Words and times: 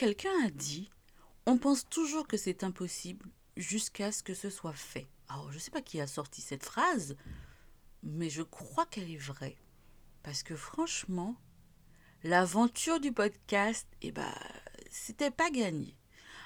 Quelqu'un 0.00 0.46
a 0.46 0.48
dit 0.48 0.88
on 1.44 1.58
pense 1.58 1.86
toujours 1.86 2.26
que 2.26 2.38
c'est 2.38 2.64
impossible 2.64 3.28
jusqu'à 3.58 4.12
ce 4.12 4.22
que 4.22 4.32
ce 4.32 4.48
soit 4.48 4.72
fait. 4.72 5.06
Alors, 5.28 5.50
je 5.50 5.56
ne 5.56 5.60
sais 5.60 5.70
pas 5.70 5.82
qui 5.82 6.00
a 6.00 6.06
sorti 6.06 6.40
cette 6.40 6.64
phrase, 6.64 7.16
mais 8.02 8.30
je 8.30 8.40
crois 8.40 8.86
qu'elle 8.86 9.10
est 9.10 9.18
vraie. 9.18 9.58
Parce 10.22 10.42
que 10.42 10.56
franchement, 10.56 11.36
l'aventure 12.22 12.98
du 12.98 13.12
podcast, 13.12 13.86
eh 14.00 14.10
ben, 14.10 14.32
c'était 14.90 15.30
pas 15.30 15.50
gagné. 15.50 15.98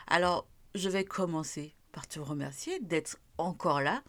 Alors, 0.09 0.48
je 0.75 0.89
vais 0.89 1.05
commencer 1.05 1.77
par 1.93 2.09
te 2.09 2.19
remercier 2.19 2.81
d'être 2.81 3.21
encore 3.39 3.81
là, 3.81 4.03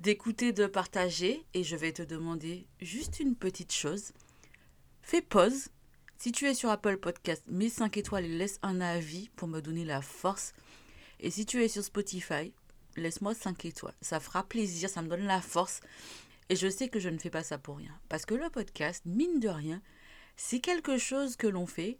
d'écouter, 0.00 0.52
de 0.52 0.66
partager, 0.66 1.46
et 1.54 1.62
je 1.62 1.76
vais 1.76 1.92
te 1.92 2.02
demander 2.02 2.66
juste 2.80 3.20
une 3.20 3.36
petite 3.36 3.72
chose. 3.72 4.10
Fais 5.00 5.22
pause. 5.22 5.68
Si 6.22 6.32
tu 6.32 6.44
es 6.44 6.52
sur 6.52 6.68
Apple 6.68 6.98
Podcast, 6.98 7.42
mets 7.46 7.70
5 7.70 7.96
étoiles 7.96 8.26
et 8.26 8.36
laisse 8.36 8.58
un 8.60 8.82
avis 8.82 9.30
pour 9.36 9.48
me 9.48 9.60
donner 9.60 9.86
la 9.86 10.02
force. 10.02 10.52
Et 11.18 11.30
si 11.30 11.46
tu 11.46 11.64
es 11.64 11.68
sur 11.68 11.82
Spotify, 11.82 12.52
laisse-moi 12.96 13.32
5 13.32 13.64
étoiles. 13.64 13.94
Ça 14.02 14.20
fera 14.20 14.46
plaisir, 14.46 14.90
ça 14.90 15.00
me 15.00 15.08
donne 15.08 15.24
la 15.24 15.40
force. 15.40 15.80
Et 16.50 16.56
je 16.56 16.68
sais 16.68 16.90
que 16.90 17.00
je 17.00 17.08
ne 17.08 17.16
fais 17.16 17.30
pas 17.30 17.42
ça 17.42 17.56
pour 17.56 17.78
rien. 17.78 17.98
Parce 18.10 18.26
que 18.26 18.34
le 18.34 18.50
podcast, 18.50 19.02
mine 19.06 19.40
de 19.40 19.48
rien, 19.48 19.80
c'est 20.36 20.60
quelque 20.60 20.98
chose 20.98 21.36
que 21.36 21.46
l'on 21.46 21.64
fait 21.64 21.98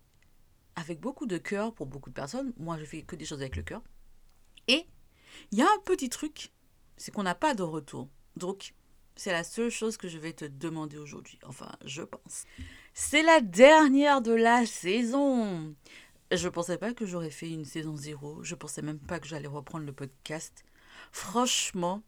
avec 0.77 1.01
beaucoup 1.01 1.25
de 1.25 1.39
cœur 1.39 1.73
pour 1.73 1.87
beaucoup 1.87 2.11
de 2.11 2.15
personnes. 2.15 2.53
Moi, 2.59 2.77
je 2.77 2.85
fais 2.85 3.01
que 3.01 3.17
des 3.17 3.25
choses 3.25 3.41
avec 3.41 3.57
le 3.57 3.63
cœur. 3.63 3.83
Et 4.69 4.87
il 5.51 5.59
y 5.59 5.63
a 5.63 5.67
un 5.67 5.81
petit 5.87 6.11
truc, 6.11 6.53
c'est 6.99 7.11
qu'on 7.11 7.23
n'a 7.23 7.35
pas 7.35 7.55
de 7.55 7.63
retour. 7.63 8.11
Donc, 8.37 8.75
c'est 9.17 9.33
la 9.33 9.45
seule 9.45 9.71
chose 9.71 9.97
que 9.97 10.09
je 10.09 10.19
vais 10.19 10.33
te 10.33 10.45
demander 10.45 10.99
aujourd'hui. 10.99 11.39
Enfin, 11.45 11.71
je 11.85 12.03
pense. 12.03 12.45
C'est 12.95 13.23
la 13.23 13.41
dernière 13.41 14.23
de 14.23 14.33
la 14.33 14.67
saison. 14.67 15.75
Je 16.33 16.49
pensais 16.49 16.79
pas 16.79 16.95
que 16.95 17.07
j'aurais 17.07 17.31
fait 17.31 17.51
une 17.51 17.65
saison 17.65 17.97
zéro. 17.97 18.43
Je 18.43 18.55
pensais 18.55 18.83
même 18.83 18.99
pas 18.99 19.19
que 19.19 19.27
j'allais 19.27 19.49
reprendre 19.49 19.85
le 19.85 19.93
podcast. 19.93 20.65
Franchement, 21.13 22.03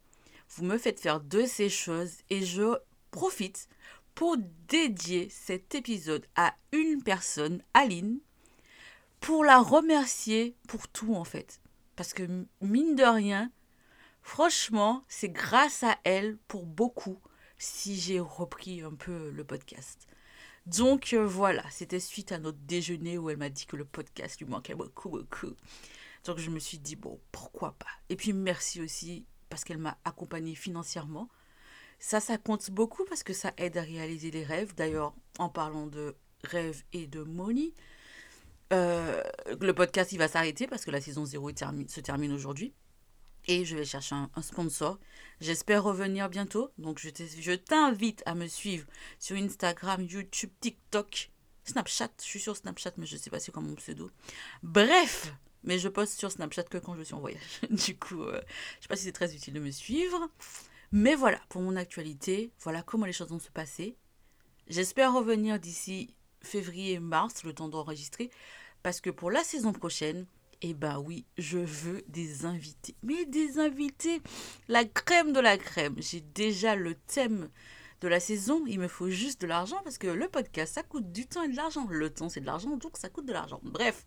vous 0.50 0.64
me 0.64 0.78
faites 0.78 1.00
faire 1.00 1.20
de 1.20 1.44
ces 1.44 1.69
choses 1.69 2.19
et 2.31 2.44
je 2.44 2.77
profite 3.11 3.69
pour 4.14 4.37
dédier 4.69 5.28
cet 5.31 5.75
épisode 5.75 6.27
à 6.37 6.55
une 6.72 7.03
personne, 7.03 7.62
Aline, 7.75 8.20
pour 9.20 9.44
la 9.44 9.61
remercier 9.61 10.56
pour 10.69 10.89
tout 10.89 11.14
en 11.14 11.25
fait. 11.25 11.61
Parce 11.97 12.14
que 12.14 12.22
mine 12.61 12.94
de 12.94 13.05
rien, 13.05 13.50
franchement, 14.23 15.05
c'est 15.09 15.28
grâce 15.28 15.83
à 15.83 15.98
elle 16.05 16.39
pour 16.48 16.67
beaucoup 16.67 17.20
si 17.59 17.98
j'ai 17.98 18.20
repris 18.20 18.83
un 18.83 18.95
peu 18.95 19.31
le 19.31 19.45
podcast. 19.45 20.06
Donc 20.67 21.12
euh, 21.12 21.27
voilà, 21.27 21.65
c'était 21.70 22.01
suite 22.01 22.33
à 22.33 22.39
notre 22.39 22.59
déjeuner 22.59 23.19
où 23.19 23.31
elle 23.31 23.37
m'a 23.37 23.50
dit 23.50 23.67
que 23.67 23.77
le 23.77 23.84
podcast 23.84 24.39
lui 24.41 24.47
manquait 24.47 24.75
beaucoup, 24.75 25.09
beaucoup. 25.09 25.55
Donc 26.25 26.39
je 26.39 26.50
me 26.50 26.59
suis 26.59 26.78
dit, 26.78 26.97
bon, 26.97 27.20
pourquoi 27.33 27.73
pas? 27.78 27.91
Et 28.09 28.17
puis 28.17 28.33
merci 28.33 28.81
aussi 28.81 29.27
parce 29.48 29.65
qu'elle 29.65 29.78
m'a 29.78 29.98
accompagnée 30.05 30.55
financièrement. 30.55 31.28
Ça, 31.98 32.20
ça 32.20 32.39
compte 32.39 32.71
beaucoup 32.71 33.04
parce 33.04 33.22
que 33.22 33.33
ça 33.33 33.53
aide 33.59 33.77
à 33.77 33.83
réaliser 33.83 34.31
les 34.31 34.44
rêves. 34.44 34.75
D'ailleurs, 34.75 35.15
en 35.39 35.49
parlant 35.49 35.87
de 35.87 36.16
rêves 36.44 36.83
et 36.93 37.06
de 37.06 37.22
money, 37.22 37.72
euh, 38.72 39.22
le 39.60 39.72
podcast, 39.72 40.12
il 40.12 40.19
va 40.19 40.28
s'arrêter 40.28 40.66
parce 40.66 40.84
que 40.84 40.91
la 40.91 41.00
saison 41.00 41.25
0 41.25 41.50
se 41.89 42.00
termine 42.00 42.33
aujourd'hui. 42.33 42.72
Et 43.48 43.64
je 43.64 43.76
vais 43.76 43.84
chercher 43.84 44.14
un, 44.14 44.42
sponsor. 44.42 44.98
J'espère 45.41 45.82
revenir 45.82 46.28
bientôt. 46.28 46.70
Donc, 46.78 46.98
je 47.00 47.54
t'invite 47.54 48.22
à 48.26 48.34
me 48.34 48.47
suivre 48.47 48.86
sur 49.19 49.36
Instagram, 49.36 50.03
YouTube, 50.03 50.50
TikTok, 50.60 51.30
Snapchat. 51.64 52.10
Je 52.20 52.25
suis 52.25 52.41
sur 52.41 52.56
Snapchat, 52.56 52.92
mais 52.97 53.06
je 53.06 53.16
ne 53.16 53.20
sais 53.20 53.30
pas 53.30 53.41
c'est 53.41 53.53
quoi 53.53 53.62
mon 53.62 53.75
pseudo. 53.75 54.10
Bref, 54.62 55.34
mais 55.64 55.78
je 55.78 55.88
poste 55.88 56.19
sur 56.19 56.30
Snapchat 56.30 56.64
que 56.64 56.78
quand 56.78 56.97
je 56.97 57.03
suis 57.03 57.14
en 57.14 57.20
voyage. 57.20 57.60
du 57.70 57.98
coup, 57.98 58.22
euh, 58.22 58.41
je 58.41 58.76
ne 58.78 58.82
sais 58.82 58.88
pas 58.88 58.97
si 58.97 59.04
c'est 59.04 59.12
très 59.12 59.34
utile 59.34 59.54
de 59.54 59.60
me 59.60 59.70
suivre. 59.70 60.28
Mais 60.92 61.14
voilà, 61.14 61.41
pour 61.48 61.62
mon 61.62 61.76
actualité, 61.76 62.53
voilà 62.60 62.82
comment 62.82 63.06
les 63.06 63.12
choses 63.12 63.30
vont 63.30 63.38
se 63.38 63.50
passer. 63.50 63.97
J'espère 64.69 65.14
revenir 65.14 65.59
d'ici 65.59 66.14
février-mars, 66.42 67.44
le 67.44 67.54
temps 67.54 67.69
d'enregistrer, 67.69 68.30
parce 68.82 69.00
que 69.00 69.10
pour 69.10 69.30
la 69.30 69.42
saison 69.42 69.72
prochaine, 69.72 70.26
eh 70.62 70.75
ben 70.75 70.99
oui, 70.99 71.27
je 71.39 71.59
veux 71.59 72.03
des 72.09 72.47
invités. 72.47 72.95
Mais 73.03 73.25
des 73.25 73.59
invités, 73.59 74.23
la 74.69 74.84
crème 74.84 75.33
de 75.33 75.41
la 75.41 75.59
crème. 75.59 75.97
J'ai 75.99 76.21
déjà 76.21 76.77
le 76.77 76.95
thème 76.95 77.50
de 78.00 78.09
la 78.09 78.21
saison, 78.21 78.65
il 78.67 78.78
me 78.78 78.89
faut 78.89 79.11
juste 79.11 79.41
de 79.43 79.47
l'argent 79.47 79.81
parce 79.84 79.99
que 79.99 80.06
le 80.06 80.28
podcast, 80.28 80.75
ça 80.75 80.83
coûte 80.83 81.11
du 81.12 81.27
temps 81.27 81.43
et 81.43 81.49
de 81.49 81.56
l'argent. 81.56 81.87
Le 81.91 82.11
temps, 82.11 82.28
c'est 82.28 82.41
de 82.41 82.47
l'argent, 82.47 82.77
donc 82.77 82.97
ça 82.97 83.09
coûte 83.09 83.27
de 83.27 83.33
l'argent. 83.33 83.61
Bref, 83.62 84.05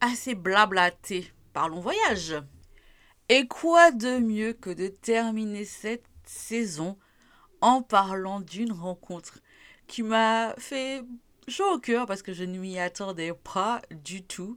assez 0.00 0.34
blablaté. 0.34 1.32
Parlons 1.52 1.80
voyage. 1.80 2.36
Et 3.28 3.46
quoi 3.46 3.90
de 3.90 4.18
mieux 4.18 4.52
que 4.52 4.70
de 4.70 4.88
terminer 4.88 5.64
cette 5.64 6.06
saison 6.24 6.96
en 7.60 7.82
parlant 7.82 8.40
d'une 8.40 8.72
rencontre 8.72 9.40
qui 9.86 10.02
m'a 10.02 10.54
fait 10.58 11.02
chaud 11.48 11.74
au 11.74 11.78
cœur 11.78 12.06
parce 12.06 12.22
que 12.22 12.32
je 12.32 12.44
ne 12.44 12.58
m'y 12.58 12.78
attendais 12.78 13.32
pas 13.32 13.82
du 13.90 14.22
tout. 14.22 14.56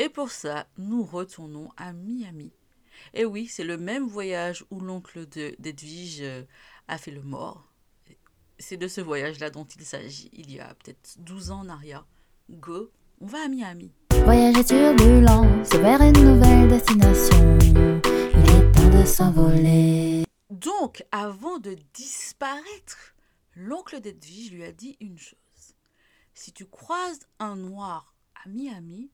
Et 0.00 0.08
pour 0.08 0.30
ça, 0.30 0.68
nous 0.78 1.02
retournons 1.02 1.70
à 1.76 1.92
Miami. 1.92 2.52
Et 3.14 3.24
oui, 3.24 3.48
c'est 3.48 3.64
le 3.64 3.76
même 3.76 4.06
voyage 4.06 4.64
où 4.70 4.78
l'oncle 4.78 5.26
d'Edwige 5.26 6.20
euh, 6.20 6.44
a 6.86 6.98
fait 6.98 7.10
le 7.10 7.20
mort. 7.20 7.68
C'est 8.60 8.76
de 8.76 8.86
ce 8.86 9.00
voyage-là 9.00 9.50
dont 9.50 9.64
il 9.64 9.84
s'agit, 9.84 10.30
il 10.32 10.52
y 10.52 10.60
a 10.60 10.72
peut-être 10.76 11.16
12 11.18 11.50
ans 11.50 11.60
en 11.62 11.68
arrière. 11.68 12.06
Go, 12.48 12.92
on 13.20 13.26
va 13.26 13.38
à 13.44 13.48
Miami. 13.48 13.90
Voyage 14.22 14.58
et 14.58 14.64
turbulence 14.64 15.70
vers 15.70 16.00
une 16.00 16.12
nouvelle 16.12 16.68
destination. 16.68 17.58
Il 17.64 18.50
est 18.50 18.72
temps 18.72 19.00
de 19.00 19.04
s'envoler. 19.04 20.22
Donc, 20.48 21.04
avant 21.10 21.58
de 21.58 21.76
disparaître, 21.92 23.16
l'oncle 23.56 24.00
d'Edwige 24.00 24.52
lui 24.52 24.62
a 24.62 24.70
dit 24.70 24.96
une 25.00 25.18
chose. 25.18 25.74
Si 26.34 26.52
tu 26.52 26.66
croises 26.66 27.26
un 27.40 27.56
noir 27.56 28.14
à 28.44 28.48
Miami, 28.48 29.10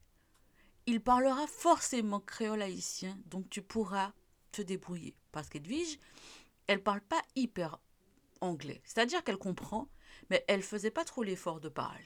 il 0.87 1.01
parlera 1.01 1.47
forcément 1.47 2.21
créole 2.21 2.63
haïtien, 2.63 3.19
donc 3.27 3.49
tu 3.51 3.63
pourras 3.63 4.13
te 4.53 4.63
débrouiller. 4.63 5.17
Parce 5.33 5.49
qu'Edwige, 5.49 5.99
elle 6.67 6.83
parle 6.83 7.01
pas 7.01 7.23
hyper 7.35 7.79
anglais. 8.41 8.81
C'est-à-dire 8.85 9.25
qu'elle 9.25 9.39
comprend, 9.39 9.89
mais 10.31 10.45
elle 10.49 10.63
faisait 10.63 10.91
pas 10.91 11.05
trop 11.05 11.23
l'effort 11.23 11.61
de 11.61 11.69
parler. 11.69 12.05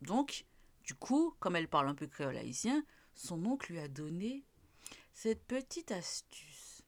Donc, 0.00 0.46
du 0.84 0.94
coup, 0.94 1.34
comme 1.38 1.56
elle 1.56 1.68
parle 1.68 1.88
un 1.88 1.94
peu 1.94 2.06
créole 2.06 2.36
haïtien, 2.36 2.84
son 3.14 3.44
oncle 3.44 3.72
lui 3.72 3.80
a 3.80 3.88
donné 3.88 4.44
cette 5.12 5.44
petite 5.44 5.92
astuce. 5.92 6.82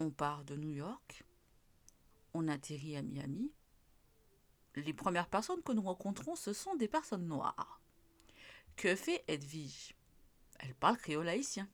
On 0.00 0.10
part 0.10 0.44
de 0.44 0.56
New 0.56 0.70
York, 0.70 1.24
on 2.34 2.48
atterrit 2.48 2.96
à 2.96 3.02
Miami. 3.02 3.52
Les 4.76 4.92
premières 4.92 5.28
personnes 5.28 5.62
que 5.62 5.72
nous 5.72 5.82
rencontrons, 5.82 6.36
ce 6.36 6.52
sont 6.52 6.76
des 6.76 6.88
personnes 6.88 7.26
noires. 7.26 7.80
Que 8.76 8.94
fait 8.94 9.24
Edwige? 9.26 9.97
Elle 10.58 10.74
parle 10.74 10.96
créole 10.96 11.28
haïtien. 11.28 11.68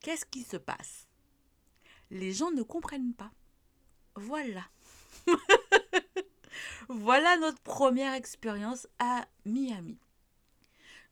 Qu'est-ce 0.00 0.26
qui 0.26 0.42
se 0.42 0.56
passe? 0.56 1.06
Les 2.10 2.32
gens 2.32 2.50
ne 2.50 2.62
comprennent 2.62 3.14
pas. 3.14 3.32
Voilà. 4.16 4.68
voilà 6.88 7.36
notre 7.38 7.60
première 7.60 8.14
expérience 8.14 8.86
à 8.98 9.26
Miami. 9.44 9.98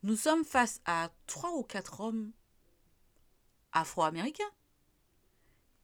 Nous 0.02 0.16
sommes 0.16 0.44
face 0.44 0.80
à 0.86 1.10
trois 1.26 1.52
ou 1.52 1.62
quatre 1.62 2.00
hommes 2.00 2.32
afro-américains 3.72 4.50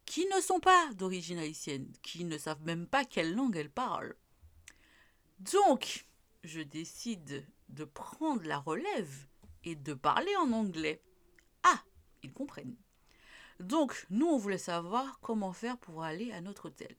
qui 0.07 0.27
ne 0.27 0.41
sont 0.41 0.61
pas 0.61 0.93
d'origine 0.95 1.39
haïtienne, 1.39 1.93
qui 2.03 2.25
ne 2.25 2.39
savent 2.39 2.63
même 2.63 2.87
pas 2.87 3.05
quelle 3.05 3.35
langue 3.35 3.57
elles 3.57 3.71
parlent. 3.71 4.17
Donc, 5.41 6.07
je 6.45 6.61
décide 6.61 7.47
de 7.69 7.85
prendre 7.85 8.43
la 8.45 8.59
relève 8.59 9.27
et 9.67 9.75
de 9.75 9.93
parler 9.93 10.35
en 10.37 10.53
anglais. 10.53 11.03
Ah, 11.63 11.83
ils 12.23 12.33
comprennent. 12.33 12.77
Donc, 13.61 14.07
nous, 14.09 14.27
on 14.27 14.39
voulait 14.39 14.57
savoir 14.57 15.21
comment 15.21 15.53
faire 15.53 15.77
pour 15.77 16.03
aller 16.03 16.33
à 16.33 16.41
notre 16.41 16.69
hôtel 16.69 16.97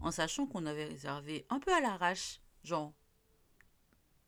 en 0.00 0.10
sachant 0.10 0.46
qu'on 0.46 0.66
avait 0.66 0.84
réservé 0.84 1.46
un 1.48 1.58
peu 1.58 1.72
à 1.72 1.80
l'arrache, 1.80 2.40
genre 2.64 2.92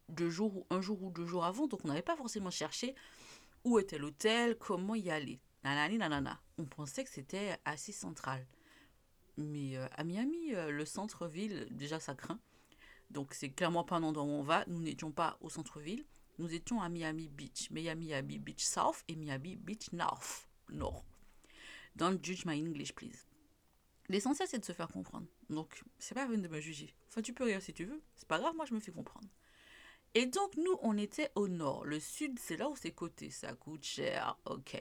deux 0.09 0.31
jours 0.31 0.57
ou 0.57 0.67
un 0.71 0.81
jour 0.81 1.03
ou 1.03 1.11
deux 1.11 1.27
jours 1.27 1.45
avant, 1.45 1.67
donc 1.67 1.85
on 1.85 1.89
n'avait 1.89 2.03
pas 2.03 2.17
forcément 2.17 2.51
cherché 2.51 2.95
où 3.65 3.79
était 3.79 3.99
l'hôtel, 3.99 4.57
comment 4.57 4.95
y 4.95 5.11
aller. 5.11 5.41
Nanani, 5.65 5.99
nanana. 5.99 6.41
On 6.57 6.65
pensait 6.65 7.05
que 7.05 7.11
c'était 7.11 7.59
assez 7.65 7.93
central. 7.93 8.47
Mais 9.37 9.77
euh, 9.77 9.87
à 9.97 10.05
Miami, 10.05 10.55
euh, 10.55 10.71
le 10.71 10.85
centre-ville, 10.85 11.67
déjà 11.71 12.01
ça 12.01 12.15
craint. 12.15 12.41
Donc 13.11 13.35
c'est 13.35 13.51
clairement 13.51 13.85
pas 13.85 13.97
un 13.97 14.03
endroit 14.05 14.25
où 14.25 14.29
on 14.29 14.43
va. 14.43 14.65
Nous 14.69 14.81
n'étions 14.81 15.11
pas 15.11 15.37
au 15.41 15.51
centre-ville. 15.51 16.07
Nous 16.39 16.55
étions 16.55 16.81
à 16.81 16.89
Miami 16.89 17.29
Beach. 17.29 17.71
Miami 17.71 18.39
Beach 18.39 18.63
South 18.63 19.03
et 19.09 19.17
Miami 19.17 19.57
Beach 19.57 19.93
North. 19.93 20.49
Nord. 20.71 21.05
Don't 21.97 22.19
judge 22.23 22.45
my 22.45 22.61
English, 22.61 22.95
please. 22.95 23.27
L'essentiel, 24.09 24.49
c'est 24.49 24.59
de 24.59 24.65
se 24.65 24.73
faire 24.73 24.89
comprendre. 24.89 25.27
Donc, 25.51 25.83
c'est 25.99 26.15
pas 26.15 26.23
la 26.25 26.31
peine 26.31 26.43
de 26.43 26.49
me 26.49 26.61
juger. 26.61 26.95
Enfin, 27.09 27.23
tu 27.23 27.35
peux 27.35 27.45
rire 27.45 27.61
si 27.61 27.73
tu 27.73 27.85
veux. 27.85 28.01
C'est 28.15 28.29
pas 28.29 28.39
grave, 28.39 28.55
moi, 28.55 28.65
je 28.65 28.75
me 28.75 28.81
fais 28.81 28.93
comprendre. 28.93 29.29
Et 30.15 30.27
donc, 30.27 30.57
nous, 30.57 30.79
on 30.83 30.97
était 30.97 31.31
au 31.35 31.49
nord. 31.49 31.85
Le 31.85 32.01
sud, 32.01 32.39
c'est 32.39 32.57
là 32.57 32.69
où 32.69 32.77
c'est 32.77 32.93
côté. 32.93 33.31
Ça 33.31 33.53
coûte 33.55 33.85
cher, 33.85 34.39
ok. 34.47 34.77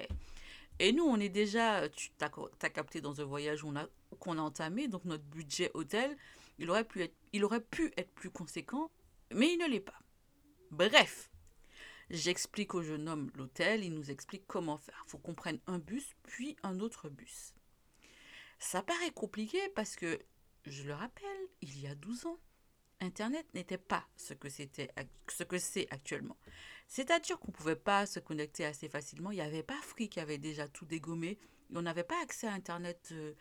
Et 0.80 0.94
nous, 0.94 1.04
on 1.04 1.20
est 1.20 1.30
déjà, 1.30 1.90
tu 1.90 2.12
as, 2.22 2.70
capté 2.70 3.02
dans 3.02 3.20
un 3.20 3.26
voyage 3.26 3.62
qu'on 3.62 3.76
a, 3.76 3.88
qu'on 4.20 4.38
a 4.38 4.42
entamé, 4.42 4.88
donc 4.88 5.06
notre 5.06 5.24
budget 5.24 5.72
hôtel, 5.74 6.16
il 6.60 6.70
aurait, 6.70 6.84
pu 6.84 7.02
être, 7.02 7.16
il 7.34 7.44
aurait 7.44 7.62
pu 7.62 7.92
être 7.98 8.12
plus 8.12 8.30
conséquent, 8.30 8.92
mais 9.34 9.54
il 9.54 9.58
ne 9.58 9.68
l'est 9.68 9.80
pas. 9.80 10.00
Bref, 10.70 11.32
j'explique 12.10 12.74
au 12.74 12.82
jeune 12.82 13.08
homme 13.10 13.32
l'hôtel, 13.36 13.84
il 13.84 13.94
nous 13.94 14.12
explique 14.12 14.46
comment 14.48 14.78
faire. 14.78 15.04
Il 15.08 15.12
faut 15.12 15.18
qu'on 15.18 15.36
prenne 15.36 15.60
un 15.68 15.80
bus, 15.80 16.16
puis 16.24 16.56
un 16.64 16.80
autre 16.80 17.10
bus. 17.10 17.54
Ça 18.60 18.82
paraît 18.82 19.12
compliqué 19.12 19.60
parce 19.76 19.96
que, 19.96 20.20
je 20.66 20.84
le 20.84 20.94
rappelle, 20.94 21.48
il 21.62 21.80
y 21.80 21.88
a 21.88 21.96
12 21.96 22.26
ans, 22.26 22.40
Internet 23.00 23.46
n'était 23.54 23.78
pas 23.78 24.06
ce 24.16 24.34
que 24.34 24.50
c'était, 24.50 24.90
ce 25.30 25.44
c'est 25.60 25.88
actuellement. 25.92 26.38
C'est-à-dire 26.88 27.38
qu'on 27.40 27.52
ne 27.52 27.56
pouvait 27.56 27.76
pas 27.76 28.06
se 28.06 28.20
connecter 28.20 28.66
assez 28.66 28.90
facilement. 28.90 29.32
Il 29.32 29.36
n'y 29.36 29.42
avait 29.42 29.64
pas 29.64 29.80
Free 29.82 30.10
qui 30.10 30.20
avait 30.20 30.38
déjà 30.38 30.68
tout 30.68 30.86
dégommé. 30.86 31.38
On 31.76 31.82
n'avait 31.82 32.04
pas 32.04 32.20
accès 32.24 32.48
à 32.48 32.54
Internet 32.54 33.10
euh, 33.12 33.34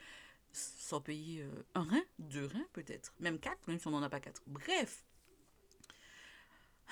sans 0.53 1.01
payer 1.01 1.43
euh, 1.43 1.67
un 1.75 1.85
rein, 1.85 2.03
deux 2.19 2.47
reins 2.47 2.67
peut-être, 2.73 3.15
même 3.21 3.39
quatre, 3.39 3.67
même 3.69 3.79
si 3.79 3.87
on 3.87 3.93
n'en 3.93 4.03
a 4.03 4.09
pas 4.09 4.21
quatre. 4.21 4.43
Bref. 4.47 5.05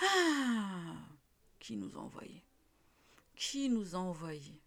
Ah, 0.01 0.95
qui 1.65 1.79
nous 1.79 1.97
a 1.97 2.11
Qui 3.37 3.71
nous 3.71 3.95
a 3.95 3.99
envoyé 3.99 4.61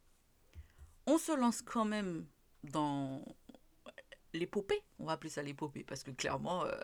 On 1.06 1.20
se 1.20 1.32
lance 1.32 1.62
quand 1.62 1.86
même 1.86 2.26
dans 2.64 3.24
l'épopée. 4.34 4.82
On 4.98 5.06
va 5.06 5.12
appeler 5.12 5.30
ça 5.30 5.44
l'épopée 5.44 5.84
parce 5.84 6.02
que 6.02 6.10
clairement, 6.10 6.66
euh, 6.66 6.76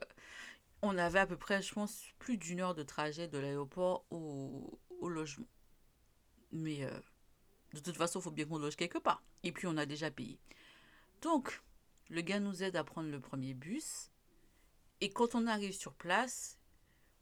on 0.83 1.00
avait 1.00 1.18
à 1.18 1.25
peu 1.25 1.36
près, 1.36 1.63
je 1.63 1.74
pense, 1.74 2.04
plus 2.19 2.38
d'une 2.38 2.60
heure 2.60 2.75
de 2.75 2.83
trajet 2.83 3.27
de 3.27 3.39
l'aéroport 3.39 4.06
au, 4.12 4.80
logement. 5.01 5.48
Mais 6.51 6.83
euh, 6.83 7.00
de 7.74 7.80
toute 7.80 7.98
façon, 7.98 8.21
faut 8.21 8.30
bien 8.30 8.45
qu'on 8.45 8.60
loge 8.60 8.75
quelque 8.75 9.00
part. 9.00 9.24
Et 9.42 9.51
puis, 9.51 9.65
on 9.65 9.77
a 9.77 9.88
déjà 9.88 10.12
payé. 10.12 10.39
Donc, 11.24 11.63
le 12.10 12.21
gars 12.21 12.39
nous 12.39 12.62
aide 12.62 12.75
à 12.75 12.83
prendre 12.83 13.10
le 13.10 13.19
premier 13.19 13.56
bus. 13.56 14.12
Et 15.01 15.10
quand 15.10 15.33
on 15.33 15.48
arrive 15.48 15.74
sur 15.74 15.95
place, 15.95 16.60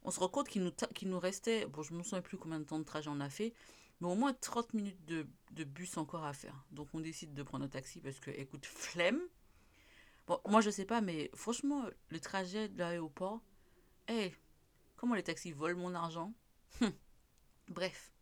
on 0.04 0.10
se 0.10 0.20
rend 0.20 0.28
compte 0.28 0.48
qu'il 0.48 0.62
nous, 0.62 0.72
nous 1.04 1.18
restait, 1.18 1.66
bon, 1.66 1.82
je 1.82 1.92
ne 1.92 1.98
me 1.98 2.02
souviens 2.02 2.22
plus 2.22 2.38
combien 2.38 2.58
de 2.58 2.64
temps 2.64 2.78
de 2.78 2.84
trajet 2.84 3.10
on 3.10 3.20
a 3.20 3.30
fait, 3.30 3.54
mais 4.00 4.08
au 4.08 4.14
moins 4.14 4.32
30 4.32 4.74
minutes 4.74 5.04
de, 5.06 5.26
de 5.52 5.64
bus 5.64 5.96
encore 5.96 6.24
à 6.24 6.32
faire. 6.32 6.64
Donc, 6.70 6.88
on 6.92 7.00
décide 7.00 7.34
de 7.34 7.42
prendre 7.42 7.64
un 7.64 7.68
taxi 7.68 8.00
parce 8.00 8.18
que, 8.18 8.30
écoute, 8.30 8.66
flemme. 8.66 9.20
Bon, 10.26 10.40
moi, 10.46 10.60
je 10.60 10.70
sais 10.70 10.84
pas, 10.84 11.00
mais 11.00 11.30
franchement, 11.34 11.84
le 12.08 12.20
trajet 12.20 12.68
de 12.68 12.78
l'aéroport, 12.78 13.40
hé, 14.08 14.34
comment 14.96 15.14
les 15.14 15.22
taxis 15.22 15.52
volent 15.52 15.78
mon 15.78 15.94
argent? 15.94 16.32
Hum. 16.80 16.92
Bref. 17.68 18.12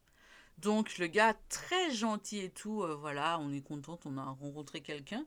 Donc, 0.58 0.98
le 0.98 1.06
gars, 1.06 1.34
très 1.48 1.90
gentil 1.90 2.38
et 2.38 2.50
tout, 2.50 2.82
euh, 2.82 2.94
voilà, 2.94 3.38
on 3.38 3.50
est 3.52 3.62
content, 3.62 3.98
on 4.04 4.18
a 4.18 4.24
rencontré 4.24 4.82
quelqu'un. 4.82 5.26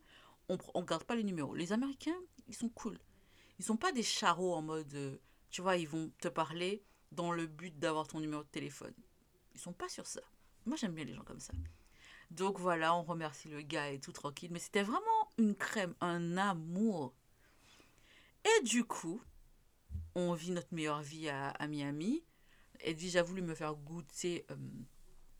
On 0.49 0.57
ne 0.81 0.85
garde 0.85 1.05
pas 1.05 1.15
les 1.15 1.23
numéros. 1.23 1.55
Les 1.55 1.71
Américains, 1.71 2.19
ils 2.47 2.53
sont 2.53 2.69
cool. 2.69 2.99
Ils 3.57 3.65
sont 3.65 3.77
pas 3.77 3.91
des 3.91 4.03
charros 4.03 4.53
en 4.53 4.61
mode, 4.61 4.93
euh, 4.93 5.17
tu 5.53 5.61
vois, 5.61 5.77
ils 5.77 5.87
vont 5.87 6.11
te 6.19 6.27
parler 6.27 6.83
dans 7.11 7.31
le 7.31 7.45
but 7.45 7.77
d'avoir 7.77 8.07
ton 8.07 8.19
numéro 8.19 8.43
de 8.43 8.49
téléphone. 8.49 8.95
Ils 9.53 9.61
sont 9.61 9.71
pas 9.71 9.87
sur 9.87 10.07
ça. 10.07 10.21
Moi, 10.65 10.75
j'aime 10.75 10.95
bien 10.95 11.05
les 11.05 11.13
gens 11.13 11.23
comme 11.23 11.39
ça. 11.39 11.53
Donc 12.31 12.59
voilà, 12.59 12.95
on 12.95 13.03
remercie 13.03 13.49
le 13.49 13.61
gars 13.61 13.91
et 13.91 13.99
tout 13.99 14.11
tranquille. 14.11 14.49
Mais 14.51 14.57
c'était 14.57 14.81
vraiment 14.81 15.29
une 15.37 15.55
crème, 15.55 15.93
un 16.01 16.37
amour. 16.37 17.13
Et 18.43 18.63
du 18.63 18.83
coup, 18.83 19.21
on 20.15 20.33
vit 20.33 20.49
notre 20.49 20.73
meilleure 20.73 21.03
vie 21.03 21.29
à, 21.29 21.67
Miami. 21.67 22.23
Edwige 22.79 23.17
a 23.17 23.21
voulu 23.21 23.43
me 23.43 23.53
faire 23.53 23.75
goûter 23.75 24.47
euh, 24.49 24.55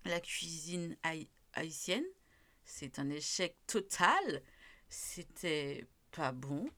la 0.05 0.19
cuisine 0.19 0.95
haïtienne. 1.55 2.05
C'est 2.65 2.99
un 2.99 3.09
échec 3.09 3.57
total. 3.65 4.43
C'était 4.89 5.87
pas 6.11 6.31
bon. 6.31 6.69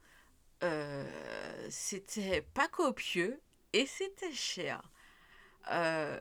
Euh, 0.66 1.68
c'était 1.70 2.42
pas 2.42 2.68
copieux 2.68 3.40
et 3.74 3.86
c'était 3.86 4.34
cher. 4.34 4.82
Euh, 5.72 6.20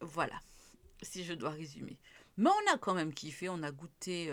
voilà, 0.00 0.38
si 1.02 1.24
je 1.24 1.32
dois 1.32 1.50
résumer. 1.50 1.98
Mais 2.36 2.50
on 2.50 2.74
a 2.74 2.78
quand 2.78 2.94
même 2.94 3.14
kiffé, 3.14 3.48
on 3.48 3.62
a 3.62 3.70
goûté 3.70 4.32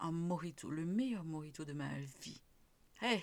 un 0.00 0.12
morito, 0.12 0.70
le 0.70 0.84
meilleur 0.84 1.24
morito 1.24 1.64
de 1.64 1.72
ma 1.72 1.88
vie. 2.22 2.40
Hey, 3.00 3.22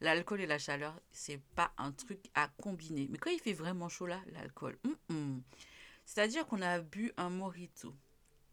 l'alcool 0.00 0.40
et 0.40 0.46
la 0.46 0.58
chaleur, 0.58 1.00
c'est 1.10 1.40
pas 1.54 1.72
un 1.78 1.92
truc 1.92 2.20
à 2.34 2.48
combiner. 2.60 3.06
Mais 3.10 3.18
quand 3.18 3.30
il 3.30 3.40
fait 3.40 3.52
vraiment 3.52 3.88
chaud 3.88 4.06
là, 4.06 4.20
l'alcool, 4.32 4.78
c'est-à-dire 6.04 6.46
qu'on 6.46 6.62
a 6.62 6.80
bu 6.80 7.12
un 7.16 7.30
morito. 7.30 7.94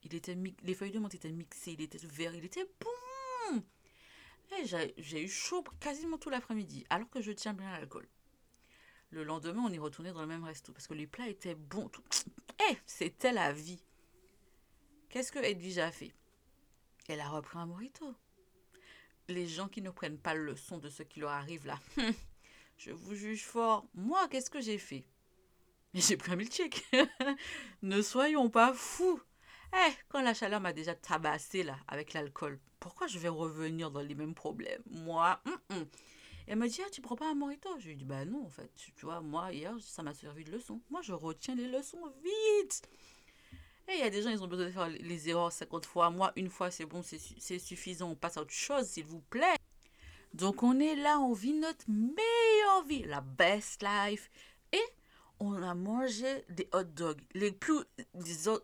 Il 0.03 0.13
était 0.13 0.37
les 0.63 0.75
feuilles 0.75 0.91
de 0.91 0.99
menthe 0.99 1.15
étaient 1.15 1.31
mixées, 1.31 1.73
il 1.73 1.81
était 1.81 1.99
vert, 2.03 2.35
il 2.35 2.45
était 2.45 2.67
bon. 2.79 3.63
Eh, 4.51 4.93
j'ai 4.97 5.23
eu 5.23 5.27
chaud 5.27 5.63
quasiment 5.79 6.17
tout 6.17 6.29
l'après-midi, 6.29 6.85
alors 6.89 7.09
que 7.09 7.21
je 7.21 7.31
tiens 7.31 7.53
bien 7.53 7.71
l'alcool. 7.71 8.07
Le 9.09 9.23
lendemain, 9.23 9.63
on 9.65 9.73
est 9.73 9.79
retourné 9.79 10.11
dans 10.11 10.21
le 10.21 10.27
même 10.27 10.43
resto 10.43 10.71
parce 10.73 10.87
que 10.87 10.93
les 10.93 11.07
plats 11.07 11.29
étaient 11.29 11.55
bons. 11.55 11.91
Eh, 12.71 12.77
c'était 12.85 13.33
la 13.33 13.51
vie. 13.51 13.83
Qu'est-ce 15.09 15.33
que 15.33 15.39
Edwige 15.39 15.79
a 15.79 15.91
fait? 15.91 16.13
Elle 17.09 17.19
a 17.19 17.27
repris 17.27 17.57
un 17.57 17.65
morito 17.65 18.15
les 19.27 19.47
gens 19.47 19.67
qui 19.67 19.81
ne 19.81 19.89
prennent 19.89 20.17
pas 20.17 20.33
le 20.33 20.45
leçon 20.45 20.77
de 20.77 20.89
ce 20.89 21.03
qui 21.03 21.19
leur 21.19 21.31
arrive 21.31 21.65
là. 21.65 21.79
je 22.77 22.91
vous 22.91 23.15
juge 23.15 23.43
fort. 23.43 23.87
Moi, 23.93 24.27
qu'est-ce 24.29 24.49
que 24.49 24.61
j'ai 24.61 24.77
fait? 24.77 25.05
J'ai 25.93 26.17
pris 26.17 26.31
un 26.31 26.35
milkshake. 26.35 26.85
ne 27.81 28.01
soyons 28.01 28.49
pas 28.49 28.73
fous. 28.73 29.21
Eh, 29.73 29.91
quand 30.09 30.21
la 30.21 30.33
chaleur 30.33 30.61
m'a 30.61 30.73
déjà 30.73 30.95
tabassé 30.95 31.63
là 31.63 31.77
avec 31.87 32.13
l'alcool, 32.13 32.59
pourquoi 32.79 33.07
je 33.07 33.19
vais 33.19 33.29
revenir 33.29 33.91
dans 33.91 34.01
les 34.01 34.15
mêmes 34.15 34.35
problèmes? 34.35 34.81
Moi, 34.89 35.41
elle 36.47 36.57
me 36.57 36.67
dit, 36.67 36.81
ah, 36.85 36.89
tu 36.91 37.01
prends 37.01 37.15
pas 37.15 37.29
un 37.29 37.33
morito 37.33 37.69
Je 37.79 37.87
lui 37.87 37.95
dis, 37.95 38.05
bah 38.05 38.23
non, 38.25 38.45
en 38.45 38.49
fait. 38.49 38.71
Tu 38.75 39.05
vois, 39.05 39.21
moi, 39.21 39.51
hier, 39.51 39.73
ça 39.79 40.03
m'a 40.03 40.13
servi 40.13 40.43
de 40.43 40.51
leçon. 40.51 40.79
Moi, 40.89 41.01
je 41.01 41.13
retiens 41.13 41.55
les 41.55 41.67
leçons 41.67 42.01
vite. 42.23 42.83
Et 43.87 43.93
il 43.93 43.99
y 43.99 44.03
a 44.03 44.09
des 44.09 44.21
gens, 44.21 44.29
ils 44.29 44.43
ont 44.43 44.47
besoin 44.47 44.65
de 44.65 44.71
faire 44.71 44.87
les 44.87 45.29
erreurs 45.29 45.51
50 45.51 45.85
fois. 45.85 46.09
Moi, 46.09 46.31
une 46.35 46.49
fois, 46.49 46.71
c'est 46.71 46.85
bon, 46.85 47.01
c'est 47.03 47.59
suffisant. 47.59 48.09
On 48.11 48.15
passe 48.15 48.37
à 48.37 48.41
autre 48.41 48.51
chose, 48.51 48.85
s'il 48.85 49.05
vous 49.05 49.21
plaît. 49.21 49.55
Donc, 50.33 50.63
on 50.63 50.79
est 50.79 50.95
là, 50.95 51.19
on 51.19 51.33
vit 51.33 51.53
notre 51.53 51.85
meilleure 51.87 52.83
vie, 52.87 53.03
la 53.03 53.21
best 53.21 53.83
life. 53.83 54.29
On 55.39 55.61
a 55.61 55.73
mangé 55.73 56.45
des 56.49 56.69
hot 56.73 56.83
dogs, 56.83 57.21
les, 57.33 57.51
plus, 57.51 57.79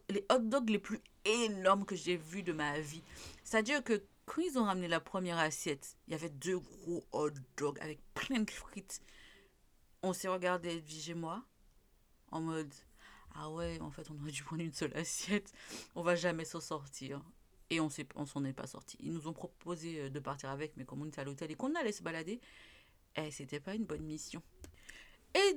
les 0.10 0.26
hot 0.32 0.40
dogs 0.40 0.70
les 0.70 0.80
plus 0.80 1.00
énormes 1.26 1.86
que 1.86 1.96
j'ai 1.96 2.18
vus 2.18 2.44
de 2.44 2.54
ma 2.54 2.80
vie. 2.80 3.04
C'est-à-dire 3.44 3.84
que 3.84 4.04
quand 4.26 4.42
ils 4.42 4.58
ont 4.58 4.64
ramené 4.64 4.88
la 4.88 5.02
première 5.02 5.38
assiette, 5.38 5.98
il 6.08 6.12
y 6.12 6.16
avait 6.16 6.30
deux 6.30 6.60
gros 6.60 7.04
hot 7.12 7.32
dogs 7.58 7.80
avec 7.82 8.00
plein 8.14 8.40
de 8.40 8.50
frites. 8.50 9.02
On 10.04 10.14
s'est 10.14 10.30
regardé, 10.30 10.78
Edwige 10.78 11.10
et 11.10 11.14
moi, 11.14 11.44
en 12.32 12.42
mode 12.42 12.74
ah 13.36 13.50
ouais, 13.50 13.80
en 13.82 13.92
fait, 13.92 14.10
on 14.10 14.22
aurait 14.22 14.32
dû 14.32 14.44
prendre 14.44 14.62
une 14.62 14.74
seule 14.74 14.96
assiette, 14.96 15.54
on 15.96 16.02
va 16.02 16.16
jamais 16.16 16.46
s'en 16.46 16.60
sortir. 16.60 17.22
Et 17.70 17.80
on 17.80 17.90
s'en 18.26 18.44
est 18.44 18.52
pas 18.52 18.68
sorti. 18.68 18.98
Ils 19.00 19.14
nous 19.14 19.30
ont 19.30 19.34
proposé 19.34 20.02
euh, 20.02 20.10
de 20.10 20.20
partir 20.20 20.50
avec, 20.50 20.76
mais 20.76 20.84
comme 20.84 21.02
on 21.02 21.06
était 21.06 21.22
à 21.22 21.24
l'hôtel 21.24 21.50
et 21.52 21.56
qu'on 21.56 21.74
allait 21.76 21.94
se 21.94 22.04
balader, 22.04 22.42
eh, 23.16 23.32
c'était 23.32 23.62
pas 23.62 23.76
une 23.76 23.86
bonne 23.86 24.04
mission. 24.04 24.42
Et 25.34 25.56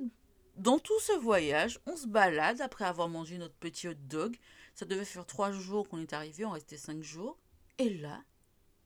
dans 0.55 0.79
tout 0.79 0.99
ce 0.99 1.11
voyage, 1.13 1.79
on 1.85 1.95
se 1.95 2.07
balade 2.07 2.61
après 2.61 2.85
avoir 2.85 3.09
mangé 3.09 3.37
notre 3.37 3.55
petit 3.55 3.87
hot 3.87 3.93
dog. 3.93 4.37
Ça 4.73 4.85
devait 4.85 5.05
faire 5.05 5.25
trois 5.25 5.51
jours 5.51 5.87
qu'on 5.87 5.99
est 5.99 6.13
arrivé, 6.13 6.45
on 6.45 6.51
restait 6.51 6.77
cinq 6.77 7.01
jours. 7.03 7.37
Et 7.77 7.89
là, 7.89 8.23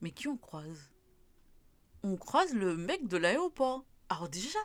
mais 0.02 0.12
qui 0.12 0.28
on 0.28 0.38
croise? 0.38 0.92
On 2.04 2.18
croise 2.18 2.54
le 2.54 2.76
mec 2.76 3.08
de 3.08 3.18
l'aéroport. 3.18 3.86
Alors 4.10 4.30
déjà, 4.30 4.60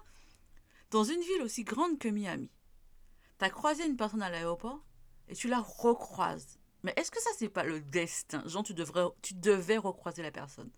dans 0.90 1.04
une 1.04 1.20
ville 1.20 1.42
aussi 1.42 1.64
grande 1.64 1.98
que 1.98 2.08
Miami, 2.08 2.50
tu 3.38 3.44
as 3.44 3.50
croisé 3.50 3.84
une 3.84 3.96
personne 3.96 4.22
à 4.22 4.30
l'aéroport 4.30 4.84
et 5.28 5.34
tu 5.34 5.48
la 5.48 5.60
recroises. 5.60 6.58
Mais 6.82 6.92
est-ce 6.96 7.10
que 7.10 7.20
ça, 7.20 7.30
c'est 7.38 7.48
pas 7.48 7.64
le 7.64 7.80
destin? 7.80 8.46
Genre, 8.46 8.62
tu, 8.62 8.74
devrais, 8.74 9.06
tu 9.22 9.34
devais 9.34 9.78
recroiser 9.78 10.22
la 10.22 10.30
personne. 10.30 10.70